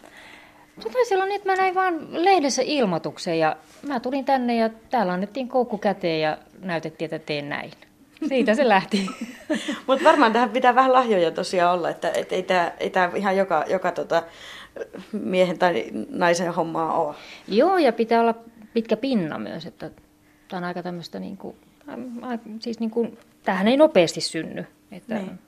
Se 0.80 0.90
taisi 0.90 1.16
olla 1.16 1.26
niin, 1.26 1.36
että 1.36 1.50
mä 1.50 1.56
näin 1.56 1.76
vaan 1.76 2.24
lehdessä 2.24 2.62
ilmoituksen 2.66 3.40
ja 3.40 3.56
mä 3.88 4.00
tulin 4.00 4.26
tänne 4.26 4.56
ja 4.56 4.70
täällä 4.90 5.14
annettiin 5.14 5.48
koukku 5.48 5.78
käteen 5.78 6.22
ja 6.22 6.38
näytettiin, 6.60 7.16
että 7.16 7.26
teen 7.26 7.50
näin. 7.50 7.72
Siitä 8.28 8.56
se 8.56 8.70
lähti. 8.70 9.08
Mutta 9.88 10.04
varmaan 10.04 10.34
tähän 10.34 10.50
pitää 10.50 10.76
vähän 10.76 10.94
lahjoja 10.94 11.32
tosiaan 11.32 11.74
olla, 11.78 11.90
että 11.90 12.12
et 12.16 12.32
ei 12.32 12.44
tämä 12.44 12.72
ei 12.80 12.90
tää 12.90 13.12
ihan 13.16 13.38
joka, 13.38 13.66
joka 13.68 13.92
tota, 13.92 14.24
miehen 15.12 15.60
tai 15.60 15.86
naisen 16.10 16.54
hommaa 16.54 16.94
ole. 17.02 17.16
Joo, 17.48 17.78
ja 17.78 17.94
pitää 17.94 18.22
olla 18.22 18.36
pitkä 18.74 18.98
pinna 18.98 19.40
myös, 19.40 19.66
että 19.66 19.92
tämä 20.48 20.58
on 20.58 20.64
aika 20.64 20.84
tämmöistä 20.84 21.20
niin 21.20 21.38
kuin, 21.38 21.56
siis 22.60 22.80
niin 22.80 22.92
kuin, 22.92 23.18
tämähän 23.44 23.68
ei 23.68 23.78
nopeasti 23.78 24.22
synny. 24.22 24.66
Että, 24.92 25.16
Niin. 25.16 25.40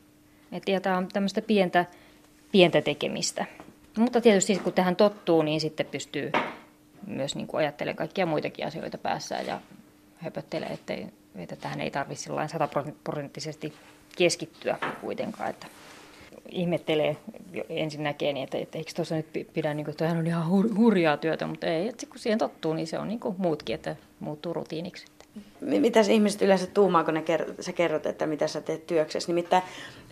et, 0.51 0.67
ja 0.67 0.81
tämä 0.81 0.97
on 0.97 1.07
tämmöistä 1.13 1.41
pientä, 1.41 1.85
pientä 2.51 2.81
tekemistä. 2.81 3.45
Mutta 3.97 4.21
tietysti 4.21 4.55
kun 4.57 4.73
tähän 4.73 4.95
tottuu, 4.95 5.41
niin 5.41 5.61
sitten 5.61 5.85
pystyy 5.85 6.31
myös 7.07 7.35
niin 7.35 7.47
kuin 7.47 7.59
ajattelemaan 7.59 7.97
kaikkia 7.97 8.25
muitakin 8.25 8.67
asioita 8.67 8.97
päässään 8.97 9.47
ja 9.47 9.61
höpöttelee, 10.17 10.69
ettei, 10.69 11.07
että 11.35 11.55
tähän 11.55 11.81
ei 11.81 11.91
tarvitse 11.91 12.29
sataprosenttisesti 12.51 13.73
keskittyä 14.17 14.77
kuitenkaan. 15.01 15.49
Että 15.49 15.67
ihmettelee, 16.49 17.17
ensin 17.69 18.03
näkee, 18.03 18.33
niin 18.33 18.43
että, 18.43 18.57
että 18.57 18.77
eikö 18.77 18.91
tuossa 18.95 19.15
nyt 19.15 19.33
pi- 19.33 19.47
pidä, 19.53 19.73
niin 19.73 19.85
kuin, 19.85 19.91
että 19.91 20.09
on 20.09 20.27
ihan 20.27 20.49
hur, 20.49 20.75
hurjaa 20.77 21.17
työtä, 21.17 21.47
mutta 21.47 21.67
ei, 21.67 21.87
että 21.87 22.05
kun 22.05 22.19
siihen 22.19 22.39
tottuu, 22.39 22.73
niin 22.73 22.87
se 22.87 22.99
on 22.99 23.07
niin 23.07 23.19
kuin 23.19 23.35
muutkin, 23.37 23.73
että 23.73 23.95
muuttuu 24.19 24.53
rutiiniksi. 24.53 25.05
Mi- 25.61 25.79
Mitäs 25.79 26.09
ihmiset 26.09 26.41
yleensä 26.41 26.67
tuumaa, 26.67 27.03
kun 27.03 27.13
ne 27.13 27.19
ker- 27.21 27.53
sä 27.63 27.73
kerrot, 27.73 28.05
että 28.05 28.27
mitä 28.27 28.47
sä 28.47 28.61
teet 28.61 28.87
työksessä? 28.87 29.29
Nimittäin 29.29 29.63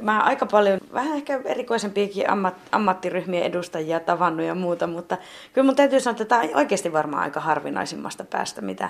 mä 0.02 0.20
aika 0.20 0.46
paljon, 0.46 0.80
vähän 0.94 1.16
ehkä 1.16 1.40
erikoisempiakin 1.46 2.30
ammat, 2.30 2.56
ammattiryhmien 2.72 3.44
edustajia 3.44 4.00
tavannut 4.00 4.46
ja 4.46 4.56
muuta, 4.56 4.88
mutta 4.88 5.18
kyllä 5.54 5.66
mun 5.66 5.76
täytyy 5.76 6.00
sanoa, 6.00 6.14
että 6.22 6.26
tämä 6.26 6.42
on 6.42 6.56
oikeasti 6.56 6.94
varmaan 6.94 7.24
aika 7.24 7.40
harvinaisimmasta 7.40 8.24
päästä, 8.24 8.62
mitä, 8.62 8.90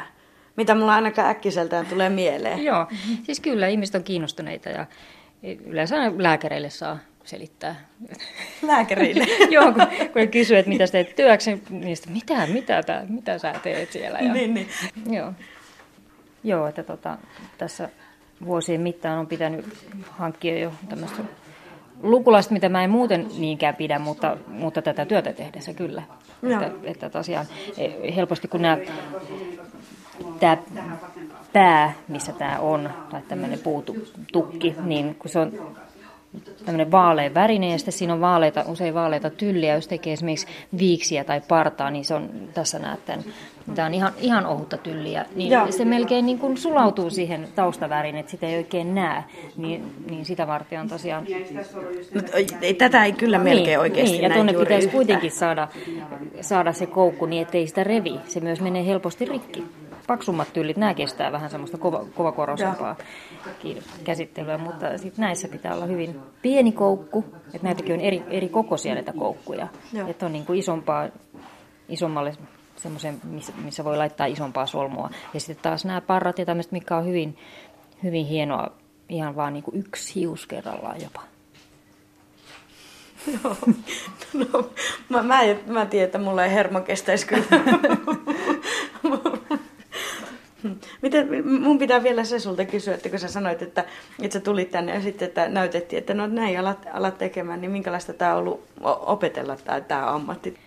mitä 0.56 0.76
mulla 0.76 0.96
ainakaan 0.96 1.30
äkkiseltään 1.30 1.86
tulee 1.86 2.10
mieleen. 2.10 2.64
Joo, 2.70 2.88
siis 3.24 3.40
kyllä 3.40 3.68
ihmiset 3.68 3.96
on 3.96 4.04
kiinnostuneita 4.04 4.70
ja 4.70 4.86
yleensä 5.66 5.96
lääkäreille 6.18 6.70
saa 6.70 6.98
selittää. 7.24 7.76
Lääkärille. 8.68 9.26
Joo, 9.56 9.64
kun, 9.66 9.88
kun 9.88 10.22
ne 10.22 10.28
kysyy, 10.28 10.58
että 10.58 10.70
mitä 10.70 10.86
sä 10.86 10.92
teet 10.92 11.16
työksi, 11.16 11.64
niin 11.70 11.98
sitten, 11.98 12.14
mitä, 12.14 12.48
mitä, 12.48 12.84
tää, 12.84 13.06
mitä 13.10 13.38
sä 13.38 13.54
teet 13.64 13.92
siellä. 13.92 14.20
Ja, 14.20 14.34
niin, 14.34 14.54
niin. 14.54 14.68
Joo. 15.10 15.34
Joo, 16.44 16.68
että 16.68 16.84
tota, 16.84 17.18
tässä 17.58 17.90
vuosien 18.46 18.82
mittaan 18.82 19.20
on 19.20 19.28
pitänyt 19.28 19.66
hankkia 20.10 20.60
jo 20.60 20.72
tämmöistä 20.90 21.24
lukulasta, 22.04 22.54
mitä 22.54 22.70
mä 22.70 22.84
en 22.84 22.90
muuten 22.90 23.28
niinkään 23.38 23.76
pidä, 23.76 24.00
mutta, 24.00 24.38
mutta 24.48 24.82
tätä 24.82 25.06
työtä 25.06 25.34
tehdessä 25.34 25.74
kyllä. 25.74 26.04
Että, 26.44 26.72
että 26.84 27.10
tosiaan 27.10 27.46
eh, 27.78 28.16
helposti 28.16 28.48
kun 28.48 28.62
nämä, 28.62 28.78
tämä 30.40 30.58
pää, 31.54 31.94
missä 32.08 32.32
tämä 32.32 32.60
on, 32.60 32.90
tai 33.12 33.22
tämmöinen 33.22 33.60
puutukki, 33.60 34.76
niin 34.84 35.16
kun 35.16 35.30
se 35.30 35.40
on 35.40 35.52
tämmöinen 36.66 36.92
vaalean 36.92 37.34
värinen 37.34 37.72
ja 37.72 37.78
sitten 37.78 37.94
siinä 37.94 38.14
on 38.14 38.22
vaaleita, 38.22 38.66
usein 38.68 38.94
vaaleita 38.94 39.30
tylliä. 39.30 39.76
Jos 39.76 39.88
tekee 39.88 40.14
esimerkiksi 40.14 40.48
viiksiä 40.78 41.24
tai 41.24 41.42
partaa, 41.48 41.92
niin 41.92 42.06
se 42.06 42.14
on, 42.14 42.30
tässä 42.54 42.80
näet 42.80 43.06
tämän, 43.06 43.24
tämä 43.76 43.86
on 43.86 43.94
ihan, 43.94 44.14
ihan 44.22 44.46
ohutta 44.46 44.78
tylliä. 44.78 45.26
Niin 45.36 45.52
Joo. 45.52 45.72
se 45.72 45.86
melkein 45.86 46.26
niin 46.26 46.40
kuin 46.40 46.58
sulautuu 46.58 47.10
siihen 47.10 47.48
taustaväriin, 47.56 48.16
että 48.16 48.32
sitä 48.32 48.48
ei 48.48 48.58
oikein 48.58 48.96
näe. 48.96 49.24
Niin, 49.58 49.94
niin 50.10 50.26
sitä 50.26 50.48
varten 50.48 50.80
on 50.80 50.90
tosiaan... 50.90 51.28
Mut 52.16 52.26
ei, 52.62 52.74
tätä 52.74 53.06
ei 53.06 53.12
kyllä 53.12 53.40
melkein 53.40 53.68
niin, 53.68 53.80
oikeasti 53.80 54.18
niin, 54.18 54.24
ja 54.24 54.30
tuonne 54.30 54.54
pitäisi 54.54 54.76
yhtään. 54.76 54.92
kuitenkin 54.92 55.32
saada, 55.32 55.68
saada 56.42 56.74
se 56.74 56.86
koukku 56.86 57.26
niin, 57.26 57.42
ettei 57.42 57.68
sitä 57.68 57.84
revi. 57.84 58.20
Se 58.28 58.40
myös 58.40 58.62
menee 58.62 58.86
helposti 58.86 59.26
rikki. 59.26 59.64
Paksummat 60.08 60.54
tyylit, 60.54 60.78
nämä 60.78 60.94
kestää 60.94 61.32
vähän 61.32 61.50
semmoista 61.50 61.78
kova, 61.78 62.06
kovakorosempaa 62.16 62.96
käsittelyä, 64.04 64.58
mutta 64.58 64.98
sitten 64.98 65.22
näissä 65.22 65.48
pitää 65.48 65.76
olla 65.76 65.86
hyvin 65.86 66.20
pieni 66.42 66.72
koukku, 66.72 67.26
että 67.46 67.68
näitäkin 67.68 67.94
on 67.96 68.02
eri, 68.02 68.24
eri 68.30 68.50
kokoisia 68.50 68.94
näitä 68.94 69.14
koukkuja. 69.14 69.68
Joo. 69.94 70.08
Että 70.08 70.26
on 70.26 70.34
niin 70.34 70.46
kuin 70.46 70.60
isompaa, 70.60 71.10
isommalle 71.90 72.38
semmoisen, 72.76 73.22
missä, 73.24 73.54
missä 73.64 73.84
voi 73.84 73.98
laittaa 73.98 74.26
isompaa 74.26 74.66
solmua. 74.66 75.10
Ja 75.34 75.40
sitten 75.40 75.64
taas 75.64 75.86
nämä 75.86 76.02
parrat 76.02 76.40
ja 76.40 76.46
tämmöiset, 76.46 76.72
mikä 76.72 76.98
on 76.98 77.06
hyvin, 77.06 77.38
hyvin 78.04 78.26
hienoa, 78.26 78.72
ihan 79.10 79.36
vaan 79.36 79.54
niin 79.54 79.64
kuin 79.64 79.78
yksi 79.78 80.16
hius 80.16 80.48
kerrallaan 80.48 81.02
jopa. 81.02 81.22
Joo. 83.44 83.58
No, 84.34 84.70
mä, 85.10 85.24
mä, 85.24 85.42
en- 85.42 85.60
mä 85.66 85.86
tiedän, 85.86 86.06
että 86.06 86.18
mulla 86.18 86.46
ei 86.46 86.54
hermo 86.54 86.82
kestäisi 86.82 87.28
kyllä. 87.28 87.44
Miten, 91.02 91.48
mun 91.62 91.80
pitää 91.80 92.04
vielä 92.04 92.24
se 92.24 92.40
sulta 92.40 92.66
kysyä, 92.66 92.94
että 92.94 93.10
kun 93.10 93.20
sä 93.20 93.28
sanoit, 93.28 93.62
että, 93.62 93.86
että 94.22 94.34
sä 94.34 94.40
tulit 94.40 94.72
tänne 94.72 94.94
ja 94.94 95.02
sitten 95.02 95.28
että 95.28 95.50
näytettiin, 95.50 95.98
että 95.98 96.14
no 96.14 96.28
näin 96.28 96.60
alat, 96.60 96.86
alat 96.94 97.18
tekemään, 97.18 97.62
niin 97.62 97.72
minkälaista 97.72 98.14
tämä 98.14 98.34
on 98.34 98.40
ollut 98.40 98.68
opetella 99.06 99.56
tämä, 99.56 99.82
tämä 99.82 100.14
ammatti? 100.14 100.58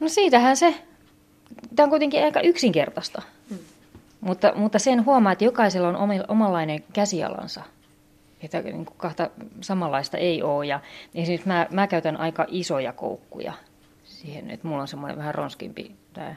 No 0.00 0.08
siitähän 0.08 0.56
se, 0.56 0.74
tämä 1.76 1.84
on 1.84 1.90
kuitenkin 1.90 2.24
aika 2.24 2.40
yksinkertaista. 2.40 3.22
Mutta, 4.20 4.52
mutta 4.56 4.78
sen 4.78 5.04
huomaa, 5.04 5.32
että 5.32 5.44
jokaisella 5.44 5.88
on 5.88 6.24
omanlainen 6.28 6.84
käsialansa. 6.92 7.62
Että 8.42 8.62
niin 8.62 8.84
kuin 8.84 8.96
kahta 8.96 9.30
samanlaista 9.60 10.16
ei 10.16 10.42
ole. 10.42 10.66
Ja 10.66 10.80
esimerkiksi 11.14 11.48
mä, 11.48 11.66
mä 11.70 11.86
käytän 11.86 12.16
aika 12.16 12.46
isoja 12.48 12.92
koukkuja 12.92 13.52
siihen, 14.04 14.50
että 14.50 14.68
mulla 14.68 14.82
on 14.82 14.88
semmoinen 14.88 15.18
vähän 15.18 15.34
ronskimpi 15.34 15.92
tämä. 16.12 16.34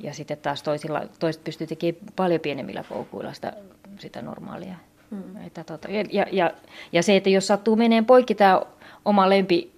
Ja 0.00 0.14
sitten 0.14 0.38
taas 0.38 0.62
toisilla, 0.62 1.02
toiset 1.18 1.44
pystyy 1.44 1.66
tekemään 1.66 2.04
paljon 2.16 2.40
pienemmillä 2.40 2.84
koukuilla 2.88 3.32
sitä, 3.32 3.52
sitä 3.98 4.22
normaalia. 4.22 4.74
Mm. 5.10 5.46
Että 5.46 5.64
tota, 5.64 5.90
ja, 5.90 6.04
ja, 6.10 6.26
ja, 6.32 6.50
ja 6.92 7.02
se, 7.02 7.16
että 7.16 7.30
jos 7.30 7.46
sattuu 7.46 7.76
meneen 7.76 8.04
poikki 8.04 8.34
tämä 8.34 8.62
oma 9.04 9.28
lempi, 9.28 9.72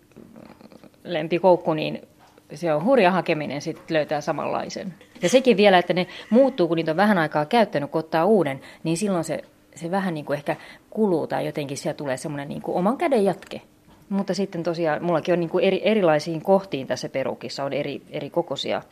lempikoukku, 1.04 1.74
niin 1.74 2.08
se 2.54 2.74
on 2.74 2.84
hurja 2.84 3.10
hakeminen 3.10 3.60
sitten 3.60 3.94
löytää 3.94 4.20
samanlaisen. 4.20 4.94
Ja 5.22 5.28
sekin 5.28 5.56
vielä, 5.56 5.78
että 5.78 5.92
ne 5.92 6.06
muuttuu, 6.30 6.68
kun 6.68 6.76
niitä 6.76 6.90
on 6.90 6.96
vähän 6.96 7.18
aikaa 7.18 7.46
käyttänyt, 7.46 7.90
kun 7.90 7.98
ottaa 7.98 8.24
uuden, 8.24 8.60
niin 8.82 8.96
silloin 8.96 9.24
se, 9.24 9.44
se 9.74 9.90
vähän 9.90 10.14
niin 10.14 10.24
kuin 10.24 10.36
ehkä 10.36 10.56
kuluu 10.90 11.26
tai 11.26 11.46
jotenkin 11.46 11.76
siellä 11.76 11.96
tulee 11.96 12.16
semmoinen 12.16 12.48
niin 12.48 12.62
kuin 12.62 12.76
oman 12.76 12.96
käden 12.96 13.24
jatke. 13.24 13.60
Mutta 14.08 14.34
sitten 14.34 14.62
tosiaan, 14.62 15.04
mullakin 15.04 15.32
on 15.32 15.40
niin 15.40 15.50
kuin 15.50 15.64
eri, 15.64 15.80
erilaisiin 15.84 16.42
kohtiin 16.42 16.86
tässä 16.86 17.08
perukissa, 17.08 17.64
on 17.64 17.72
eri, 17.72 18.02
eri 18.10 18.30
kokoisia 18.30 18.82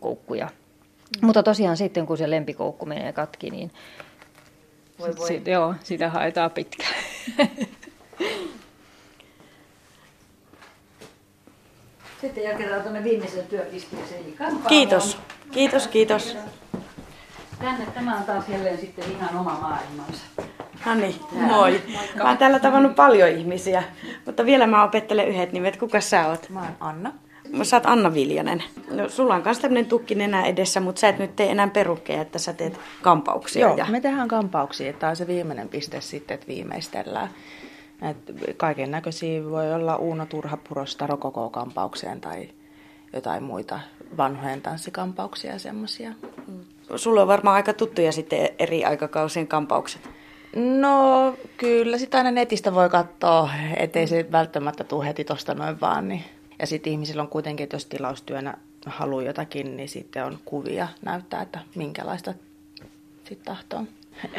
koukkuja. 0.00 0.48
Mm. 1.16 1.26
Mutta 1.26 1.42
tosiaan 1.42 1.76
sitten, 1.76 2.06
kun 2.06 2.18
se 2.18 2.30
lempikoukku 2.30 2.86
menee 2.86 3.12
katki, 3.12 3.50
niin 3.50 3.70
Voi 4.98 5.16
voi. 5.16 5.28
Sit, 5.28 5.46
joo, 5.46 5.74
sitä 5.82 6.10
haetaan 6.10 6.50
pitkään. 6.50 6.94
Sitten 12.20 12.44
jatketaan 12.44 12.82
tuonne 12.82 13.04
viimeiseen 13.04 13.46
työpisteeseen. 13.46 14.24
Kiitos, 14.68 15.18
kiitos, 15.52 15.88
kiitos. 15.88 16.36
Tänne 17.58 17.86
tämä 17.94 18.16
on 18.16 18.24
taas 18.24 18.48
jälleen 18.48 18.78
sitten 18.78 19.04
ihan 19.10 19.36
oma 19.36 19.58
maailmansa. 19.60 20.22
No 20.86 20.94
niin, 20.94 21.14
moi. 21.32 21.82
Mä 22.14 22.28
oon 22.28 22.38
täällä 22.38 22.58
tavannut 22.58 22.94
paljon 22.94 23.28
ihmisiä, 23.28 23.82
mutta 24.26 24.44
vielä 24.44 24.66
mä 24.66 24.84
opettelen 24.84 25.28
yhdet 25.28 25.52
nimet. 25.52 25.76
Kuka 25.76 26.00
sä 26.00 26.26
oot? 26.26 26.48
Mä 26.48 26.60
oon 26.60 26.76
Anna. 26.80 27.12
Sä 27.62 27.76
oot 27.76 27.86
Anna 27.86 28.14
Viljanen. 28.14 28.62
No, 29.00 29.08
sulla 29.08 29.34
on 29.34 29.42
myös 29.44 29.58
tämmöinen 29.58 29.86
tukki 29.86 30.14
nenä 30.14 30.44
edessä, 30.44 30.80
mutta 30.80 31.00
sä 31.00 31.08
et 31.08 31.18
nyt 31.18 31.36
tee 31.36 31.50
enää 31.50 31.68
perukkeja, 31.68 32.22
että 32.22 32.38
sä 32.38 32.52
teet 32.52 32.80
kampauksia. 33.02 33.66
Joo, 33.66 33.76
ja... 33.76 33.86
me 33.88 34.00
tehdään 34.00 34.28
kampauksia. 34.28 34.92
Tämä 34.92 35.10
on 35.10 35.16
se 35.16 35.26
viimeinen 35.26 35.68
piste 35.68 36.00
sitten, 36.00 36.34
että 36.34 36.46
viimeistellään. 36.46 37.30
Et 38.10 38.16
kaiken 38.56 38.90
näköisiä 38.90 39.44
voi 39.44 39.74
olla 39.74 39.96
Uuno 39.96 40.26
Turhapurosta 40.26 41.06
rokoko-kampaukseen 41.06 42.20
tai 42.20 42.48
jotain 43.12 43.42
muita 43.42 43.80
vanhojen 44.16 44.62
tanssikampauksia 44.62 45.52
ja 45.52 45.58
semmoisia. 45.58 46.12
Sulla 46.96 47.22
on 47.22 47.28
varmaan 47.28 47.56
aika 47.56 47.72
tuttuja 47.72 48.12
sitten 48.12 48.48
eri 48.58 48.84
aikakausien 48.84 49.48
kampaukset. 49.48 50.10
No 50.56 51.36
kyllä, 51.56 51.98
sitä 51.98 52.18
aina 52.18 52.30
netistä 52.30 52.74
voi 52.74 52.90
katsoa, 52.90 53.50
ettei 53.76 54.06
se 54.06 54.26
välttämättä 54.32 54.84
tule 54.84 55.06
heti 55.06 55.24
tuosta 55.24 55.54
noin 55.54 55.80
vaan. 55.80 56.08
Niin. 56.08 56.24
Ja 56.58 56.66
sitten 56.66 56.92
ihmisillä 56.92 57.22
on 57.22 57.28
kuitenkin, 57.28 57.64
että 57.64 57.76
jos 57.76 57.86
tilaustyönä 57.86 58.54
haluaa 58.86 59.22
jotakin, 59.22 59.76
niin 59.76 59.88
sitten 59.88 60.24
on 60.24 60.38
kuvia 60.44 60.88
näyttää, 61.02 61.42
että 61.42 61.58
minkälaista 61.74 62.34
sitten 63.24 63.54
tahtoo. 63.54 63.84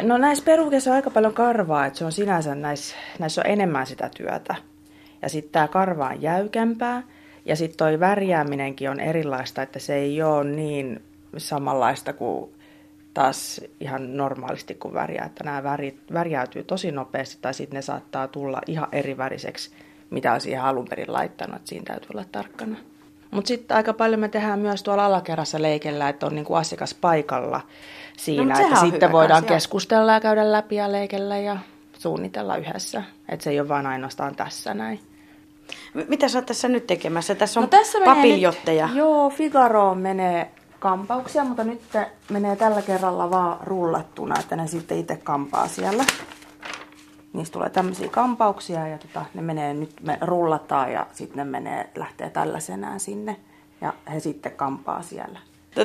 No 0.01 0.17
näissä 0.17 0.45
perukeissa 0.45 0.89
on 0.89 0.95
aika 0.95 1.10
paljon 1.10 1.34
karvaa, 1.34 1.86
että 1.86 1.99
se 1.99 2.06
on 2.06 2.12
sinänsä 2.12 2.56
näissä, 2.56 2.95
näissä 3.19 3.41
on 3.41 3.51
enemmän 3.51 3.88
sitä 3.88 4.10
työtä. 4.17 4.56
Ja 5.21 5.30
sitten 5.30 5.51
tämä 5.51 5.67
karva 5.67 6.08
on 6.08 6.21
jäykempää 6.21 7.04
ja 7.45 7.56
sitten 7.56 7.77
toi 7.77 7.99
värjääminenkin 7.99 8.89
on 8.89 8.99
erilaista, 8.99 9.62
että 9.62 9.80
se 9.80 9.95
ei 9.95 10.21
ole 10.23 10.43
niin 10.43 11.01
samanlaista 11.38 12.13
kuin 12.13 12.51
taas 13.13 13.62
ihan 13.80 14.17
normaalisti 14.17 14.75
kuin 14.75 14.93
värjää, 14.93 15.25
että 15.25 15.43
nämä 15.43 15.63
värit, 15.63 15.99
värjäytyy 16.13 16.63
tosi 16.63 16.91
nopeasti 16.91 17.38
tai 17.41 17.54
sitten 17.54 17.77
ne 17.77 17.82
saattaa 17.82 18.27
tulla 18.27 18.62
ihan 18.67 18.88
eri 18.91 19.17
väriseksi, 19.17 19.71
mitä 20.10 20.34
on 20.34 20.41
siihen 20.41 20.63
alun 20.63 20.88
perin 20.89 21.13
laittanut, 21.13 21.56
että 21.56 21.69
siinä 21.69 21.86
täytyy 21.88 22.10
olla 22.13 22.25
tarkkana. 22.32 22.77
Mutta 23.32 23.48
sitten 23.48 23.78
aika 23.78 23.94
paljon 23.94 24.20
me 24.20 24.30
tehdään 24.30 24.60
myös 24.60 24.84
tuolla 24.84 25.06
alakerrassa 25.06 25.62
leikellä, 25.62 26.10
että 26.10 26.26
on 26.26 26.36
niinku 26.36 26.54
asiakas 26.54 26.94
paikalla 26.94 27.62
siinä, 28.17 28.60
no, 28.60 28.65
että 28.65 28.80
sitten 28.80 29.12
voidaan 29.12 29.44
kans, 29.44 29.54
keskustella 29.54 30.13
ja 30.13 30.20
käydä 30.20 30.52
läpi 30.52 30.76
ja 30.76 30.91
leikellä 30.91 31.38
ja 31.38 31.58
suunnitella 31.98 32.58
yhdessä. 32.58 33.04
Että 33.30 33.44
se 33.44 33.50
ei 33.50 33.60
ole 33.60 33.67
vain 33.67 33.86
ainoastaan 33.86 34.36
tässä 34.36 34.74
näin. 34.74 35.00
Mitä 36.08 36.28
sä 36.28 36.38
oot 36.38 36.46
tässä 36.46 36.67
nyt 36.67 36.88
tekemässä? 36.88 37.36
Tässä 37.36 37.60
on 37.60 37.63
no, 37.63 37.67
tässä 37.67 37.98
papiljotteja. 38.06 38.88
Nyt, 38.88 38.96
joo, 38.96 39.30
Figaro 39.30 39.96
menee 39.96 40.52
kampauksia, 40.80 41.44
mutta 41.44 41.63
nyt 41.63 41.82
menee 42.30 42.56
tällä 42.56 42.82
kerralla 42.82 43.32
vaan 43.32 43.58
rullattuna, 43.63 44.39
että 44.39 44.56
ne 44.56 44.67
sitten 44.67 44.98
itse 44.98 45.17
kampaa 45.17 45.67
siellä. 45.67 46.04
Niistä 47.34 47.54
tulee 47.54 47.70
tämmöisiä 47.70 48.10
kampauksia 48.10 48.88
ja 48.88 48.98
tota, 48.98 49.26
ne 49.34 49.41
menee 49.41 49.74
nyt, 49.74 49.91
me 50.02 50.17
rullataan 50.22 50.91
ja 50.91 51.08
sitten 51.13 51.38
ne 51.38 51.44
menee, 51.44 51.89
lähtee 51.96 52.30
tällaisenään 52.30 53.00
sinne 53.00 53.36
ja 53.82 53.94
he 54.13 54.20
sitten 54.20 54.52
kampaa 54.52 55.02
siellä. 55.02 55.39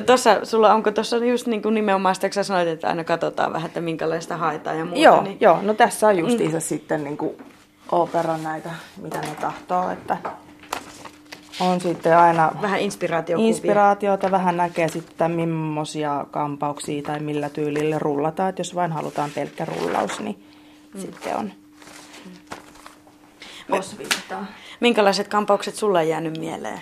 Tuossa, 0.05 0.45
sulla 0.45 0.73
onko 0.73 0.91
tuossa 0.91 1.17
just 1.17 1.47
niin 1.47 1.61
kuin 1.61 1.75
nimenomaan 1.75 2.15
sitä, 2.15 2.29
kun 2.29 2.43
sanoit, 2.43 2.67
että 2.67 2.87
aina 2.87 3.03
katsotaan 3.03 3.53
vähän, 3.53 3.67
että 3.67 3.81
minkälaista 3.81 4.37
haetaan 4.37 4.77
ja 4.77 4.85
muuta. 4.85 4.99
Joo, 4.99 5.21
niin... 5.21 5.37
joo 5.39 5.61
no 5.61 5.73
tässä 5.73 6.07
on 6.07 6.17
justiinsa 6.17 6.57
mm. 6.57 6.61
sitten 6.61 7.03
niin 7.03 7.17
kuin 7.17 7.37
operan 7.91 8.43
näitä, 8.43 8.69
mitä 9.01 9.21
ne 9.21 9.35
tahtoo, 9.41 9.89
että 9.89 10.17
on 11.59 11.81
sitten 11.81 12.17
aina 12.17 12.51
vähän 12.61 12.79
inspiraatiokuvia. 12.79 13.49
inspiraatiota, 13.49 14.31
vähän 14.31 14.57
näkee 14.57 14.87
sitten 14.87 15.31
millaisia 15.31 16.25
kampauksia 16.31 17.03
tai 17.03 17.19
millä 17.19 17.49
tyylillä 17.49 17.99
rullataan, 17.99 18.49
että 18.49 18.59
jos 18.59 18.75
vain 18.75 18.91
halutaan 18.91 19.31
pelkkä 19.35 19.65
rullaus, 19.65 20.19
niin 20.19 20.43
mm. 20.93 21.01
sitten 21.01 21.37
on 21.37 21.51
osviittaa. 23.71 24.45
Minkälaiset 24.79 25.27
kampaukset 25.27 25.75
sulla 25.75 25.99
on 25.99 26.07
jäänyt 26.07 26.37
mieleen? 26.37 26.81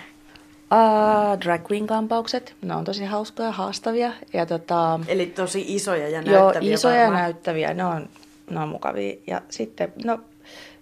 Uh, 0.72 1.40
drag 1.40 1.70
queen 1.70 1.86
kampaukset, 1.86 2.56
ne 2.62 2.74
on 2.74 2.84
tosi 2.84 3.04
hauskoja, 3.04 3.52
haastavia. 3.52 4.12
Ja 4.32 4.46
tota, 4.46 5.00
Eli 5.08 5.26
tosi 5.26 5.64
isoja 5.68 6.08
ja 6.08 6.22
näyttäviä 6.22 6.68
Joo, 6.68 6.74
isoja 6.74 6.96
ja 6.96 7.10
näyttäviä, 7.10 7.74
ne 7.74 7.84
on, 7.84 8.08
ne 8.50 8.60
on 8.60 8.68
mukavia. 8.68 9.16
Ja 9.26 9.42
sitten, 9.48 9.92
no 10.04 10.20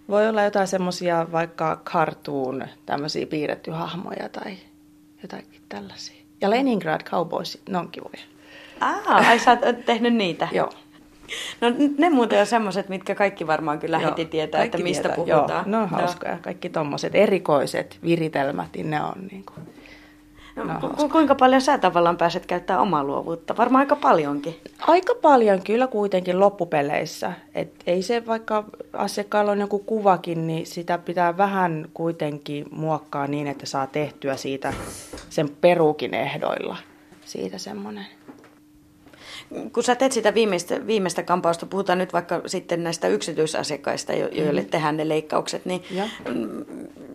voi 0.09 0.29
olla 0.29 0.43
jotain 0.43 0.67
semmoisia 0.67 1.27
vaikka 1.31 1.81
cartoon, 1.85 2.67
tämmöisiä 2.85 3.25
piirrettyjä 3.25 3.77
hahmoja 3.77 4.29
tai 4.29 4.57
jotakin 5.21 5.61
tällaisia. 5.69 6.21
Ja 6.41 6.49
Leningrad 6.49 7.01
Cowboys, 7.03 7.61
ne 7.69 7.77
on 7.77 7.89
kivoja. 7.89 8.21
Ah, 8.79 9.27
ai 9.29 9.39
sä 9.39 9.51
oot 9.51 9.85
tehnyt 9.85 10.13
niitä? 10.13 10.47
Joo. 10.51 10.69
No 11.61 11.67
ne 11.97 12.09
muuten 12.09 12.39
on 12.39 12.45
semmoiset, 12.45 12.89
mitkä 12.89 13.15
kaikki 13.15 13.47
varmaan 13.47 13.79
kyllä 13.79 13.97
Joo, 13.97 14.09
heti 14.09 14.25
tietää, 14.25 14.63
että 14.63 14.77
mistä 14.77 15.09
tietää. 15.09 15.15
puhutaan. 15.15 15.49
Joo, 15.49 15.71
ne 15.71 15.77
on 15.77 15.89
hauskoja. 15.89 16.33
No. 16.33 16.39
Kaikki 16.41 16.69
tommoset 16.69 17.15
erikoiset 17.15 17.97
viritelmät, 18.03 18.69
niin 18.75 18.89
ne 18.89 19.01
on 19.03 19.27
niin 19.31 19.43
kuin 19.45 19.67
No, 20.55 20.63
ku, 20.97 21.09
kuinka 21.09 21.35
paljon 21.35 21.61
sä 21.61 21.77
tavallaan 21.77 22.17
pääset 22.17 22.45
käyttämään 22.45 22.81
omaa 22.81 23.03
luovuutta? 23.03 23.57
Varmaan 23.57 23.79
aika 23.79 23.95
paljonkin. 23.95 24.55
Aika 24.87 25.15
paljon 25.21 25.61
kyllä 25.61 25.87
kuitenkin 25.87 26.39
loppupeleissä. 26.39 27.33
Et 27.55 27.73
ei 27.87 28.01
se 28.01 28.25
vaikka 28.25 28.63
asiakkaalla 28.93 29.51
on 29.51 29.59
joku 29.59 29.79
kuvakin, 29.79 30.47
niin 30.47 30.65
sitä 30.65 30.97
pitää 30.97 31.37
vähän 31.37 31.87
kuitenkin 31.93 32.65
muokkaa 32.71 33.27
niin, 33.27 33.47
että 33.47 33.65
saa 33.65 33.87
tehtyä 33.87 34.35
siitä 34.35 34.73
sen 35.29 35.49
perukin 35.61 36.13
ehdoilla. 36.13 36.77
Siitä 37.25 37.57
semmoinen 37.57 38.05
kun 39.73 39.83
sä 39.83 39.95
teet 39.95 40.11
sitä 40.11 40.33
viimeistä, 40.33 40.87
viimeistä 40.87 41.23
kampausta, 41.23 41.65
puhutaan 41.65 41.97
nyt 41.97 42.13
vaikka 42.13 42.41
sitten 42.45 42.83
näistä 42.83 43.07
yksityisasiakkaista, 43.07 44.13
joille 44.13 44.61
mm. 44.61 44.67
tehdään 44.67 44.97
ne 44.97 45.09
leikkaukset, 45.09 45.65
niin 45.65 45.83
ja. 45.91 46.03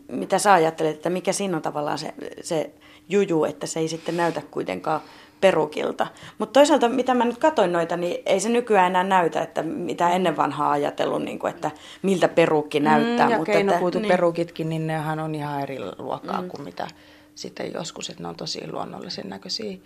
mitä 0.09 0.39
sä 0.39 0.53
ajattelet, 0.53 0.97
että 0.97 1.11
mikä 1.11 1.33
siinä 1.33 1.57
on 1.57 1.63
tavallaan 1.63 1.99
se, 1.99 2.15
se 2.43 2.71
juju, 3.09 3.45
että 3.45 3.67
se 3.67 3.81
ei 3.81 3.89
sitten 3.89 4.17
näytä 4.17 4.43
kuitenkaan 4.51 5.01
perukilta. 5.41 6.07
Mutta 6.39 6.53
toisaalta, 6.53 6.89
mitä 6.89 7.15
mä 7.15 7.25
nyt 7.25 7.39
katsoin 7.39 7.73
noita, 7.73 7.97
niin 7.97 8.23
ei 8.27 8.41
se 8.41 8.49
nykyään 8.49 8.87
enää 8.87 9.05
näytä, 9.05 9.43
että 9.43 9.63
mitä 9.63 10.11
ennen 10.11 10.37
vanhaa 10.37 10.71
ajatellut, 10.71 11.23
niin 11.23 11.39
kuin, 11.39 11.55
että 11.55 11.71
miltä 12.03 12.29
perukki 12.29 12.81
näyttää. 12.81 13.27
Mm, 13.27 13.33
ja 13.33 13.39
mutta 13.39 13.53
keinokuituperukitkin, 13.53 14.69
niin. 14.69 14.87
niin 14.87 14.87
nehän 14.87 15.21
on 15.21 15.35
ihan 15.35 15.63
eri 15.63 15.79
luokkaa 15.99 16.43
mm. 16.43 16.49
kuin 16.49 16.63
mitä 16.63 16.89
sitten 17.35 17.73
joskus, 17.75 18.11
että 18.11 18.23
ne 18.23 18.29
on 18.29 18.37
tosi 18.37 18.73
luonnollisen 18.73 19.29
näköisiä. 19.29 19.79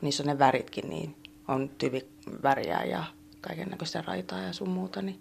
Niissä 0.00 0.22
on 0.22 0.26
ne 0.26 0.38
väritkin, 0.38 0.88
niin 0.88 1.14
on 1.48 1.70
tyviväriä 1.78 2.84
ja 2.84 3.04
kaiken 3.40 3.68
näköistä 3.68 4.04
raitaa 4.06 4.40
ja 4.40 4.52
sun 4.52 4.68
muuta. 4.68 5.02
Niin. 5.02 5.20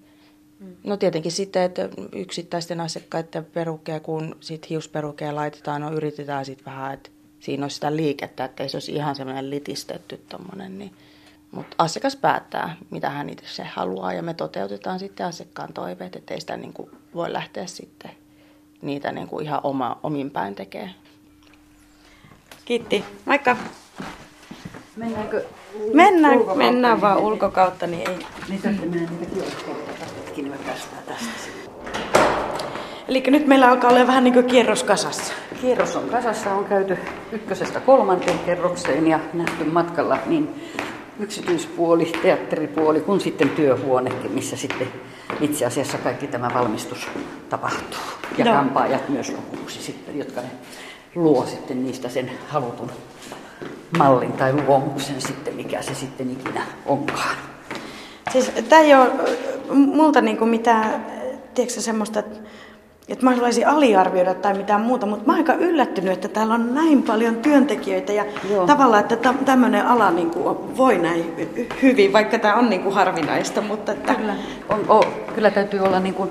Mm. 0.59 0.75
No 0.83 0.97
tietenkin 0.97 1.31
sitten, 1.31 1.61
että 1.61 1.89
yksittäisten 2.15 2.81
asiakkaiden 2.81 3.45
perukkeja, 3.45 3.99
kun 3.99 4.35
sit 4.39 4.69
hiusperukkeja 4.69 5.35
laitetaan, 5.35 5.81
no 5.81 5.91
yritetään 5.91 6.45
sitten 6.45 6.65
vähän, 6.65 6.93
että 6.93 7.09
siinä 7.39 7.63
olisi 7.63 7.73
sitä 7.73 7.95
liikettä, 7.95 8.45
että 8.45 8.63
ei 8.63 8.69
se 8.69 8.77
olisi 8.77 8.95
ihan 8.95 9.15
semmoinen 9.15 9.49
litistetty 9.49 10.17
tommonen, 10.29 10.79
niin 10.79 10.93
mutta 11.51 11.75
asiakas 11.77 12.15
päättää, 12.15 12.75
mitä 12.89 13.09
hän 13.09 13.29
itse 13.29 13.47
se 13.47 13.63
haluaa 13.63 14.13
ja 14.13 14.23
me 14.23 14.33
toteutetaan 14.33 14.99
sitten 14.99 15.25
asiakkaan 15.25 15.73
toiveet, 15.73 16.15
että 16.15 16.33
ei 16.33 16.39
sitä 16.41 16.57
niin 16.57 16.73
kuin 16.73 16.89
voi 17.15 17.33
lähteä 17.33 17.65
sitten 17.65 18.11
niitä 18.81 19.11
niin 19.11 19.27
kuin 19.27 19.45
ihan 19.45 19.59
oma, 19.63 19.99
omin 20.03 20.31
päin 20.31 20.55
tekemään. 20.55 20.95
Kiitti. 22.65 23.05
Moikka. 23.25 23.57
Mennäänkö 24.97 25.43
Mennään, 25.93 26.39
mennään 26.55 27.01
vaan 27.01 27.17
ulkokautta, 27.17 27.87
niin 27.87 28.09
ei. 28.09 28.17
Niin 28.49 28.61
tästä 28.61 28.81
mennään 28.81 29.19
niitä 29.19 29.33
kioskoja, 29.33 29.77
tästä. 31.05 31.49
Eli 33.07 33.23
nyt 33.27 33.47
meillä 33.47 33.69
alkaa 33.69 33.89
olla 33.89 34.07
vähän 34.07 34.23
niin 34.23 34.33
kuin 34.33 34.45
kierros 34.45 34.83
kasassa. 34.83 35.33
Kierros 35.61 35.95
on 35.95 36.09
kasassa, 36.09 36.53
on 36.53 36.65
käyty 36.65 36.97
ykkösestä 37.31 37.79
kolmanteen 37.79 38.39
kerrokseen 38.39 39.07
ja 39.07 39.19
nähty 39.33 39.63
matkalla 39.63 40.17
niin 40.25 40.71
yksityispuoli, 41.19 42.11
teatteripuoli 42.21 43.01
kuin 43.01 43.21
sitten 43.21 43.49
työhuonekin, 43.49 44.31
missä 44.31 44.57
sitten 44.57 44.87
itse 45.41 45.65
asiassa 45.65 45.97
kaikki 45.97 46.27
tämä 46.27 46.51
valmistus 46.53 47.07
tapahtuu. 47.49 47.99
Ja 48.37 48.45
no. 48.45 48.51
kampaajat 48.51 49.09
myös 49.09 49.29
lopuksi 49.29 49.83
sitten, 49.83 50.19
jotka 50.19 50.41
ne 50.41 50.47
luo 51.15 51.45
sitten 51.45 51.83
niistä 51.83 52.09
sen 52.09 52.31
halutun 52.47 52.91
mallin 53.97 54.31
tai 54.31 54.53
luomuksen 54.53 55.21
sitten, 55.21 55.55
mikä 55.55 55.81
se 55.81 55.93
sitten 55.93 56.31
ikinä 56.31 56.61
onkaan. 56.85 57.37
Siis 58.31 58.51
tämä 58.69 58.81
ei 58.81 58.95
ole 58.95 59.11
multa 59.75 60.21
niinku 60.21 60.45
mitään, 60.45 61.05
tiedätkö 61.53 61.81
semmoista, 61.81 62.23
että 63.09 63.25
mä 63.25 63.31
haluaisin 63.31 63.67
aliarvioida 63.67 64.33
tai 64.33 64.53
mitään 64.53 64.81
muuta, 64.81 65.05
mutta 65.05 65.25
mä 65.25 65.33
oon 65.33 65.39
aika 65.39 65.53
yllättynyt, 65.53 66.13
että 66.13 66.27
täällä 66.27 66.53
on 66.53 66.75
näin 66.75 67.03
paljon 67.03 67.35
työntekijöitä 67.35 68.13
ja 68.13 68.25
Joo. 68.49 68.67
tavallaan, 68.67 69.01
että 69.01 69.33
tämmöinen 69.45 69.85
ala 69.85 70.11
niin 70.11 70.31
kuin 70.31 70.77
voi 70.77 70.97
näin 70.97 71.49
hyvin, 71.81 72.13
vaikka 72.13 72.39
tämä 72.39 72.55
on 72.55 72.69
niin 72.69 72.83
kuin 72.83 72.95
harvinaista. 72.95 73.61
Mutta 73.61 73.91
että... 73.91 74.15
kyllä. 74.15 74.35
On, 74.69 74.85
on, 74.87 75.03
kyllä 75.35 75.51
täytyy 75.51 75.79
olla 75.79 75.99
niin 75.99 76.15
kuin 76.15 76.29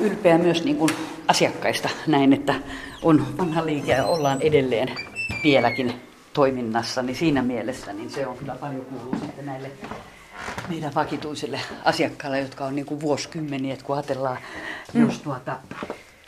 ylpeä 0.00 0.38
myös 0.38 0.64
niin 0.64 0.76
kuin 0.76 0.90
asiakkaista 1.28 1.88
näin, 2.06 2.32
että 2.32 2.54
on 3.02 3.26
vanha 3.38 3.66
liike 3.66 3.92
ja 3.92 4.06
ollaan 4.06 4.40
edelleen 4.40 4.88
vieläkin 5.44 5.92
toiminnassa, 6.32 7.02
niin 7.02 7.16
siinä 7.16 7.42
mielessä 7.42 7.92
niin 7.92 8.10
se 8.10 8.26
on 8.26 8.38
kyllä 8.38 8.54
paljon 8.54 8.84
kuuluu 8.84 9.16
sitten 9.20 9.46
näille 9.46 9.70
meidän 10.68 10.94
vakituisille 10.94 11.60
asiakkaille, 11.84 12.40
jotka 12.40 12.64
on 12.64 12.76
niin 12.76 12.86
kuin 12.86 13.00
vuosikymmeniä, 13.00 13.72
että 13.72 13.84
kun 13.86 13.96
ajatellaan, 13.96 14.38
mm. 14.94 15.06
jos 15.06 15.18
tuota, 15.18 15.58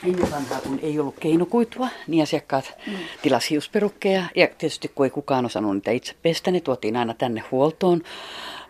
Ennen 0.03 0.31
vanhaa, 0.31 0.61
kun 0.61 0.79
ei 0.81 0.99
ollut 0.99 1.15
keinokuitua, 1.19 1.87
niin 2.07 2.23
asiakkaat 2.23 2.73
mm. 2.87 2.93
tilasi 3.21 3.49
hiusperukkeja. 3.49 4.23
Ja 4.35 4.47
tietysti 4.47 4.91
kun 4.95 5.05
ei 5.05 5.09
kukaan 5.09 5.45
osannut 5.45 5.73
niitä 5.73 5.91
itse 5.91 6.15
pestä, 6.21 6.51
ne 6.51 6.59
tuotiin 6.59 6.97
aina 6.97 7.13
tänne 7.13 7.43
huoltoon. 7.51 8.01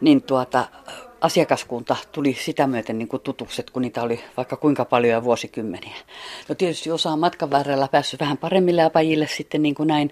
Niin 0.01 0.21
tuota, 0.21 0.67
asiakaskunta 1.21 1.95
tuli 2.11 2.37
sitä 2.41 2.67
myöten 2.67 2.97
niin 2.97 3.07
kuin 3.07 3.21
tutukset, 3.21 3.69
kun 3.69 3.81
niitä 3.81 4.03
oli 4.03 4.23
vaikka 4.37 4.57
kuinka 4.57 4.85
paljon 4.85 5.11
ja 5.11 5.23
vuosikymmeniä. 5.23 5.95
No 6.49 6.55
tietysti 6.55 6.91
osa 6.91 7.11
on 7.11 7.19
matkan 7.19 7.51
varrella 7.51 7.87
päässyt 7.87 8.19
vähän 8.19 8.37
paremmille 8.37 8.83
apajille 8.83 9.27
sitten 9.27 9.61
niin 9.63 9.75
kuin 9.75 9.87
näin. 9.87 10.11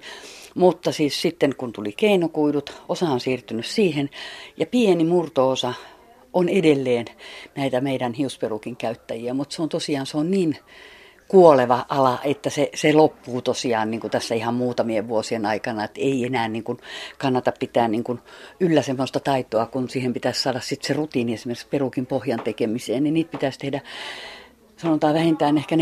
Mutta 0.56 0.92
siis 0.92 1.22
sitten 1.22 1.56
kun 1.56 1.74
tuli 1.74 1.92
keinokuidut, 1.92 2.84
osa 2.90 3.06
on 3.06 3.20
siirtynyt 3.20 3.66
siihen 3.66 4.10
ja 4.58 4.66
pieni 4.66 5.04
murtoosa 5.04 5.74
on 6.34 6.50
edelleen 6.50 7.06
näitä 7.56 7.82
meidän 7.82 8.14
hiusperukin 8.14 8.76
käyttäjiä, 8.76 9.34
mutta 9.34 9.56
se 9.56 9.62
on 9.62 9.70
tosiaan 9.70 10.06
se 10.06 10.18
on 10.18 10.32
niin 10.32 10.58
kuoleva 11.28 11.86
ala, 11.90 12.20
että 12.24 12.50
se, 12.50 12.70
se 12.76 12.94
loppuu 12.94 13.42
tosiaan 13.42 13.92
niin 13.92 14.02
kuin 14.02 14.12
tässä 14.12 14.36
ihan 14.36 14.54
muutamien 14.54 15.08
vuosien 15.08 15.46
aikana, 15.46 15.84
että 15.84 16.02
ei 16.02 16.26
enää 16.26 16.48
niin 16.48 16.64
kuin 16.64 16.78
kannata 17.18 17.52
pitää 17.60 17.88
niin 17.88 18.04
kuin 18.04 18.20
yllä 18.60 18.82
semmoista 18.82 19.20
taitoa, 19.20 19.66
kun 19.66 19.90
siihen 19.90 20.14
pitäisi 20.14 20.42
saada 20.42 20.60
sitten 20.60 20.88
se 20.88 20.94
rutiini 20.94 21.34
esimerkiksi 21.34 21.68
perukin 21.70 22.06
pohjan 22.06 22.40
tekemiseen, 22.44 23.04
niin 23.04 23.14
niitä 23.14 23.32
pitäisi 23.32 23.60
tehdä 23.60 23.82
sanotaan 24.84 25.14
vähintään 25.14 25.58
ehkä 25.58 25.76
4-50 25.76 25.80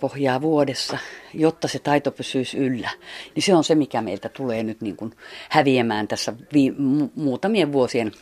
pohjaa 0.00 0.40
vuodessa, 0.40 0.98
jotta 1.34 1.68
se 1.68 1.78
taito 1.78 2.10
pysyisi 2.10 2.58
yllä. 2.58 2.90
Niin 3.34 3.42
se 3.42 3.54
on 3.54 3.64
se, 3.64 3.74
mikä 3.74 4.02
meiltä 4.02 4.28
tulee 4.28 4.62
nyt 4.62 4.80
niin 4.80 4.96
kuin 4.96 5.12
häviämään 5.48 6.08
tässä 6.08 6.34
vi- 6.52 6.74
muutamien 7.14 7.72
vuosien 7.72 8.12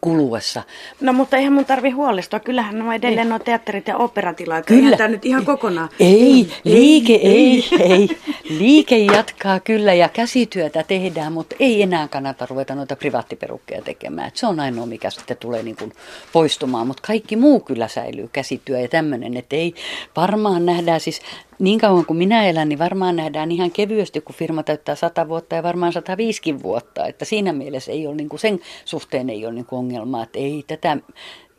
kuluessa. 0.00 0.62
No 1.00 1.12
mutta 1.12 1.36
eihän 1.36 1.52
mun 1.52 1.64
tarvi 1.64 1.90
huolestua. 1.90 2.40
Kyllähän 2.40 2.78
nämä 2.78 2.94
edelleen 2.94 3.28
nuo 3.28 3.38
teatterit 3.38 3.88
ja 3.88 3.96
operatilat. 3.96 4.66
Kyllä. 4.66 4.80
Eihän 4.80 4.98
tämä 4.98 5.08
nyt 5.08 5.24
ihan 5.24 5.44
kokonaan. 5.44 5.88
Ei, 6.00 6.48
liike 6.64 7.14
ei, 7.14 7.64
ei. 7.80 8.08
Liike 8.48 8.98
jatkaa 8.98 9.60
kyllä 9.60 9.94
ja 9.94 10.08
käsityötä 10.08 10.82
tehdään, 10.82 11.32
mutta 11.32 11.56
ei 11.60 11.82
enää 11.82 12.08
kannata 12.08 12.46
ruveta 12.46 12.74
noita 12.74 12.96
privaattiperukkeja 12.96 13.82
tekemään. 13.82 14.28
Et 14.28 14.36
se 14.36 14.46
on 14.46 14.60
ainoa, 14.60 14.86
mikä 14.86 15.10
sitten 15.10 15.36
tulee 15.36 15.62
niin 15.62 15.76
kuin 15.76 15.92
poistumaan, 16.32 16.86
mutta 16.86 17.02
kaikki 17.06 17.36
muu 17.36 17.60
kyllä 17.60 17.88
säilyy, 17.88 18.28
käsityö 18.32 18.80
ja 18.80 18.88
tämmöinen. 18.88 19.36
Että 19.36 19.56
ei 19.56 19.74
varmaan 20.16 20.66
nähdään 20.66 21.00
siis 21.00 21.20
niin 21.60 21.78
kauan 21.78 22.06
kuin 22.06 22.16
minä 22.16 22.46
elän, 22.46 22.68
niin 22.68 22.78
varmaan 22.78 23.16
nähdään 23.16 23.52
ihan 23.52 23.70
kevyesti, 23.70 24.20
kun 24.20 24.34
firma 24.34 24.62
täyttää 24.62 24.94
100 24.94 25.28
vuotta 25.28 25.54
ja 25.54 25.62
varmaan 25.62 25.92
105 25.92 26.62
vuotta. 26.62 27.06
Että 27.06 27.24
siinä 27.24 27.52
mielessä 27.52 27.92
ei 27.92 28.06
ole, 28.06 28.14
niin 28.14 28.28
kuin 28.28 28.40
sen 28.40 28.60
suhteen 28.84 29.30
ei 29.30 29.46
ole 29.46 29.54
niin 29.54 29.66
kuin 29.66 29.78
ongelmaa, 29.78 30.22
että 30.22 30.38
ei 30.38 30.64
tätä 30.66 30.96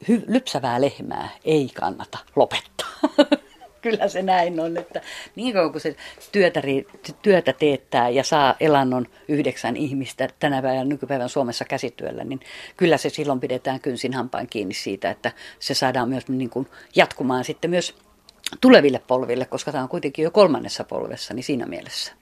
hy- 0.10 0.24
lypsävää 0.28 0.82
lehmää 0.82 1.30
ei 1.46 1.70
kannata 1.74 2.18
lopettaa. 2.36 2.88
Kyllä 3.82 4.08
se 4.08 4.22
näin 4.22 4.60
on, 4.60 4.78
että 4.78 5.02
niin 5.36 5.54
kauan 5.54 5.72
kuin 5.72 5.82
se 5.82 5.96
työtä, 6.32 6.62
työtä 7.22 7.54
teettää 7.54 8.10
ja 8.10 8.24
saa 8.24 8.56
elannon 8.60 9.08
yhdeksän 9.28 9.78
ihmistä 9.78 10.30
tänä 10.40 10.62
päivänä 10.62 10.84
nykypäivän 10.84 11.30
Suomessa 11.30 11.66
käsityöllä, 11.66 12.24
niin 12.24 12.40
kyllä 12.78 12.98
se 12.98 13.10
silloin 13.10 13.40
pidetään 13.40 13.80
kynsin 13.80 14.14
hampain 14.14 14.48
kiinni 14.48 14.74
siitä, 14.74 15.10
että 15.10 15.32
se 15.60 15.74
saadaan 15.74 16.10
myös 16.10 16.28
niin 16.28 16.50
kuin 16.50 16.68
jatkumaan 16.96 17.44
sitten 17.44 17.70
myös 17.70 17.96
tuleville 18.62 19.02
polville, 19.08 19.46
koska 19.46 19.72
tämä 19.72 19.84
on 19.84 19.90
kuitenkin 19.90 20.24
jo 20.24 20.32
kolmannessa 20.32 20.84
polvessa, 20.84 21.34
niin 21.34 21.44
siinä 21.44 21.66
mielessä. 21.66 22.14